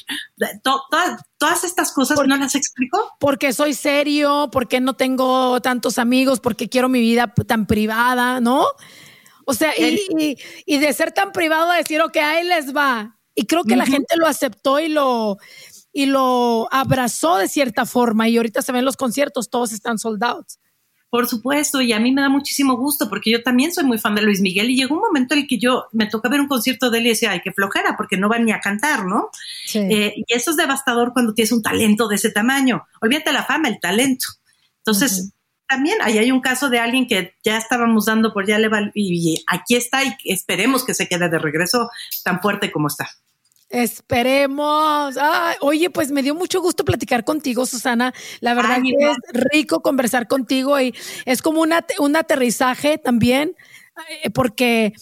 todas 0.62 1.64
estas 1.64 1.92
cosas 1.92 2.18
no 2.26 2.36
las 2.36 2.54
explicó. 2.54 3.12
Porque 3.20 3.52
soy 3.52 3.74
serio, 3.74 4.48
porque 4.50 4.80
no 4.80 4.94
tengo 4.94 5.60
tantos 5.60 5.98
amigos, 5.98 6.40
porque 6.40 6.68
quiero 6.68 6.88
mi 6.88 7.00
vida 7.00 7.34
tan 7.44 7.66
privada, 7.66 8.40
¿no? 8.40 8.66
O 9.44 9.54
sea, 9.54 9.72
y, 9.78 10.36
y, 10.66 10.78
de 10.78 10.92
ser 10.92 11.12
tan 11.12 11.32
privado 11.32 11.70
a 11.70 11.76
decir, 11.78 12.02
ok, 12.02 12.16
ahí 12.18 12.46
les 12.46 12.76
va. 12.76 13.18
Y 13.34 13.46
creo 13.46 13.64
que 13.64 13.76
la 13.76 13.86
gente 13.86 14.16
lo 14.16 14.26
aceptó 14.26 14.78
y 14.78 14.88
lo, 14.88 15.38
y 15.92 16.06
lo 16.06 16.68
abrazó 16.70 17.38
de 17.38 17.48
cierta 17.48 17.86
forma. 17.86 18.28
Y 18.28 18.36
ahorita 18.36 18.62
se 18.62 18.72
ven 18.72 18.84
los 18.84 18.96
conciertos, 18.96 19.48
todos 19.48 19.72
están 19.72 19.98
soldados. 19.98 20.58
Por 21.10 21.26
supuesto, 21.26 21.80
y 21.80 21.94
a 21.94 22.00
mí 22.00 22.12
me 22.12 22.20
da 22.20 22.28
muchísimo 22.28 22.76
gusto 22.76 23.08
porque 23.08 23.30
yo 23.30 23.42
también 23.42 23.72
soy 23.72 23.84
muy 23.84 23.96
fan 23.96 24.14
de 24.14 24.20
Luis 24.20 24.42
Miguel 24.42 24.68
y 24.68 24.76
llegó 24.76 24.96
un 24.96 25.00
momento 25.00 25.32
en 25.32 25.40
el 25.40 25.46
que 25.46 25.58
yo 25.58 25.86
me 25.92 26.06
toca 26.06 26.28
ver 26.28 26.40
un 26.40 26.48
concierto 26.48 26.90
de 26.90 26.98
él 26.98 27.06
y 27.06 27.10
decía, 27.10 27.30
ay, 27.30 27.40
qué 27.42 27.50
flojera, 27.50 27.96
porque 27.96 28.18
no 28.18 28.28
va 28.28 28.38
ni 28.38 28.52
a 28.52 28.60
cantar, 28.60 29.06
¿no? 29.06 29.30
Eh, 29.72 30.12
y 30.16 30.24
eso 30.28 30.50
es 30.50 30.58
devastador 30.58 31.14
cuando 31.14 31.32
tienes 31.32 31.52
un 31.52 31.62
talento 31.62 32.08
de 32.08 32.16
ese 32.16 32.30
tamaño. 32.30 32.86
Olvídate 33.00 33.32
la 33.32 33.44
fama, 33.44 33.68
el 33.68 33.80
talento. 33.80 34.26
Entonces, 34.78 35.32
también 35.68 35.98
ahí 36.02 36.18
hay 36.18 36.32
un 36.32 36.40
caso 36.40 36.70
de 36.70 36.78
alguien 36.78 37.06
que 37.06 37.34
ya 37.44 37.58
estábamos 37.58 38.06
dando 38.06 38.32
por 38.32 38.46
ya 38.46 38.58
le 38.58 38.68
va, 38.68 38.90
y 38.94 39.44
aquí 39.46 39.76
está 39.76 40.02
y 40.02 40.16
esperemos 40.24 40.84
que 40.84 40.94
se 40.94 41.06
quede 41.06 41.28
de 41.28 41.38
regreso 41.38 41.90
tan 42.24 42.40
fuerte 42.40 42.72
como 42.72 42.88
está. 42.88 43.08
Esperemos. 43.68 45.16
oye, 45.60 45.90
pues 45.90 46.10
me 46.10 46.22
dio 46.22 46.34
mucho 46.34 46.62
gusto 46.62 46.86
platicar 46.86 47.24
contigo, 47.24 47.66
Susana. 47.66 48.14
La 48.40 48.54
verdad 48.54 48.78
es 48.78 49.16
rico 49.52 49.80
conversar 49.80 50.26
contigo 50.26 50.80
y 50.80 50.94
es 51.26 51.42
como 51.42 51.60
una, 51.60 51.84
un 51.98 52.16
aterrizaje 52.16 52.96
también, 52.96 53.54
eh, 54.22 54.30
porque 54.30 54.94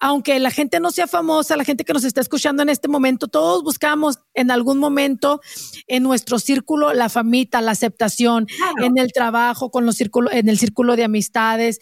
aunque 0.00 0.40
la 0.40 0.50
gente 0.50 0.80
no 0.80 0.90
sea 0.90 1.06
famosa, 1.06 1.56
la 1.56 1.64
gente 1.64 1.84
que 1.84 1.92
nos 1.92 2.04
está 2.04 2.22
escuchando 2.22 2.62
en 2.62 2.70
este 2.70 2.88
momento, 2.88 3.28
todos 3.28 3.62
buscamos 3.62 4.18
en 4.32 4.50
algún 4.50 4.78
momento 4.78 5.40
en 5.86 6.02
nuestro 6.02 6.38
círculo 6.38 6.94
la 6.94 7.10
famita, 7.10 7.60
la 7.60 7.72
aceptación, 7.72 8.46
en 8.82 8.96
el 8.96 9.12
trabajo, 9.12 9.70
con 9.70 9.84
los 9.84 9.96
círculos, 9.96 10.32
en 10.32 10.48
el 10.48 10.58
círculo 10.58 10.96
de 10.96 11.04
amistades. 11.04 11.80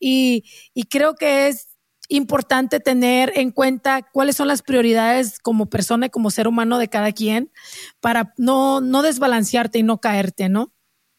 Y, 0.00 0.44
y 0.74 0.84
creo 0.84 1.14
que 1.14 1.46
es 1.46 1.68
importante 2.08 2.80
tener 2.80 3.32
en 3.36 3.52
cuenta 3.52 4.02
cuáles 4.02 4.34
son 4.34 4.48
las 4.48 4.62
prioridades 4.62 5.38
como 5.38 5.66
persona 5.66 6.06
y 6.06 6.10
como 6.10 6.30
ser 6.30 6.48
humano 6.48 6.78
de 6.78 6.88
cada 6.88 7.12
quien 7.12 7.52
para 8.00 8.34
no, 8.36 8.80
no 8.80 9.02
desbalancearte 9.02 9.78
y 9.78 9.84
no 9.84 10.00
caerte, 10.00 10.48
¿no? 10.48 10.74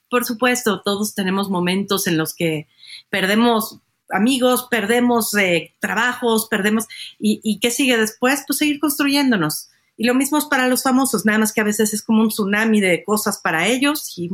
Por 0.10 0.26
supuesto, 0.26 0.82
todos 0.84 1.16
tenemos 1.16 1.50
momentos 1.50 2.08
en 2.08 2.18
los 2.18 2.36
que 2.36 2.68
perdemos 3.10 3.80
amigos, 4.14 4.68
perdemos 4.70 5.34
eh, 5.36 5.76
trabajos, 5.80 6.48
perdemos... 6.50 6.88
Y, 7.20 7.40
¿Y 7.44 7.60
qué 7.60 7.72
sigue 7.72 7.98
después? 7.98 8.44
Pues 8.48 8.60
seguir 8.60 8.80
construyéndonos. 8.80 9.70
Y 9.98 10.06
lo 10.06 10.16
mismo 10.16 10.38
es 10.38 10.46
para 10.46 10.68
los 10.68 10.84
famosos, 10.84 11.26
nada 11.26 11.38
más 11.38 11.54
que 11.54 11.62
a 11.62 11.66
veces 11.66 11.94
es 11.94 12.02
como 12.02 12.22
un 12.22 12.30
tsunami 12.30 12.82
de 12.82 13.04
cosas 13.04 13.40
para 13.40 13.68
ellos 13.68 14.18
y 14.18 14.32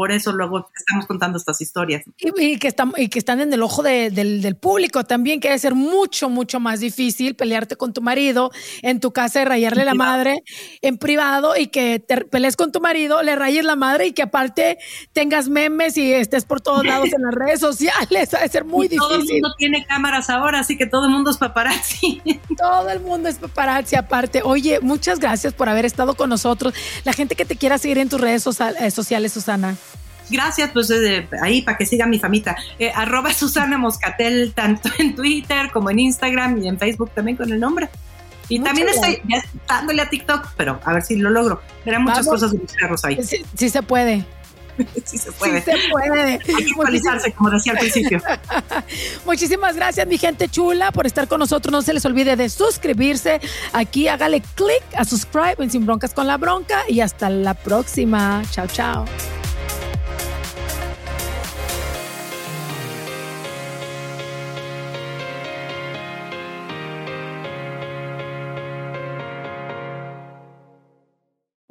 por 0.00 0.12
eso 0.12 0.32
luego 0.32 0.66
estamos 0.74 1.04
contando 1.04 1.36
estas 1.36 1.60
historias. 1.60 2.04
Y, 2.16 2.58
que, 2.58 2.68
están, 2.68 2.94
y 2.96 3.08
que 3.08 3.18
están 3.18 3.38
en 3.42 3.52
el 3.52 3.62
ojo 3.62 3.82
del, 3.82 4.56
público 4.58 5.04
también, 5.04 5.40
que 5.40 5.48
debe 5.48 5.58
ser 5.58 5.74
mucho, 5.74 6.30
mucho 6.30 6.58
más 6.58 6.80
difícil 6.80 7.36
pelearte 7.36 7.76
con 7.76 7.92
tu 7.92 8.00
marido 8.00 8.50
en 8.80 8.98
tu 8.98 9.12
casa 9.12 9.42
y 9.42 9.44
rayarle 9.44 9.84
la 9.84 9.92
madre 9.92 10.42
en 10.80 10.96
privado 10.96 11.54
y 11.54 11.66
que 11.66 11.98
te 11.98 12.24
pelees 12.24 12.56
con 12.56 12.72
tu 12.72 12.80
marido, 12.80 13.22
le 13.22 13.36
rayes 13.36 13.62
la 13.62 13.76
madre 13.76 14.06
y 14.06 14.12
que 14.12 14.22
aparte 14.22 14.78
tengas 15.12 15.50
memes 15.50 15.98
y 15.98 16.14
estés 16.14 16.46
por 16.46 16.62
todos 16.62 16.82
lados 16.82 17.12
en 17.12 17.20
las 17.20 17.34
redes 17.34 17.60
sociales. 17.60 18.30
Debe 18.30 18.48
ser 18.48 18.64
muy 18.64 18.88
difícil. 18.88 19.06
Todo 19.06 19.20
el 19.20 19.28
mundo 19.28 19.54
tiene 19.58 19.84
cámaras 19.84 20.30
ahora, 20.30 20.60
así 20.60 20.78
que 20.78 20.86
todo 20.86 21.04
el 21.04 21.10
mundo 21.10 21.30
es 21.30 21.36
paparazzi. 21.36 22.22
Todo 22.56 22.88
el 22.88 23.00
mundo 23.00 23.28
es 23.28 23.36
paparazzi 23.36 23.96
aparte. 23.96 24.40
Oye, 24.42 24.80
muchas 24.80 25.20
gracias 25.20 25.52
por 25.52 25.68
haber 25.68 25.84
estado 25.84 26.14
con 26.14 26.30
nosotros. 26.30 26.72
La 27.04 27.12
gente 27.12 27.36
que 27.36 27.44
te 27.44 27.56
quiera 27.56 27.76
seguir 27.76 27.98
en 27.98 28.08
tus 28.08 28.18
redes 28.18 28.46
eh, 28.78 28.90
sociales, 28.90 29.34
Susana 29.34 29.76
gracias, 30.30 30.70
pues 30.70 30.92
ahí 31.42 31.62
para 31.62 31.76
que 31.76 31.86
siga 31.86 32.06
mi 32.06 32.18
famita. 32.18 32.56
Eh, 32.78 32.92
arroba 32.94 33.32
Susana 33.34 33.78
Moscatel, 33.78 34.52
tanto 34.54 34.88
en 34.98 35.14
Twitter 35.14 35.70
como 35.72 35.90
en 35.90 35.98
Instagram 35.98 36.62
y 36.62 36.68
en 36.68 36.78
Facebook 36.78 37.10
también 37.14 37.36
con 37.36 37.50
el 37.52 37.60
nombre. 37.60 37.88
Y 38.48 38.60
también 38.60 38.88
estoy 38.88 39.22
ya 39.28 39.42
dándole 39.68 40.02
a 40.02 40.10
TikTok, 40.10 40.54
pero 40.56 40.80
a 40.84 40.92
ver 40.92 41.02
si 41.02 41.16
lo 41.16 41.30
logro. 41.30 41.62
Verán 41.84 42.02
muchas 42.02 42.26
cosas 42.26 42.50
de 42.50 42.58
mis 42.58 43.04
ahí. 43.04 43.20
Sí, 43.56 43.70
se 43.70 43.82
puede. 43.82 44.24
sí 45.04 45.18
se 45.18 45.30
puede. 45.32 45.62
Sí 45.62 45.70
se 45.70 45.88
puede. 45.90 46.32
Hay 46.32 46.38
que 46.38 46.70
actualizarse, 46.70 47.32
como 47.32 47.50
decía 47.50 47.72
al 47.72 47.78
principio. 47.78 48.20
Muchísimas 49.24 49.76
gracias, 49.76 50.06
mi 50.08 50.18
gente 50.18 50.48
chula, 50.48 50.90
por 50.90 51.06
estar 51.06 51.28
con 51.28 51.38
nosotros. 51.38 51.70
No 51.70 51.82
se 51.82 51.94
les 51.94 52.04
olvide 52.04 52.34
de 52.34 52.48
suscribirse. 52.48 53.40
Aquí 53.72 54.08
hágale 54.08 54.42
clic 54.56 54.82
a 54.96 55.04
subscribe 55.04 55.56
en 55.58 55.70
Sin 55.70 55.86
Broncas 55.86 56.12
con 56.12 56.26
la 56.26 56.36
Bronca. 56.36 56.82
Y 56.88 57.00
hasta 57.00 57.30
la 57.30 57.54
próxima. 57.54 58.42
Chao, 58.50 58.66
chao. 58.66 59.04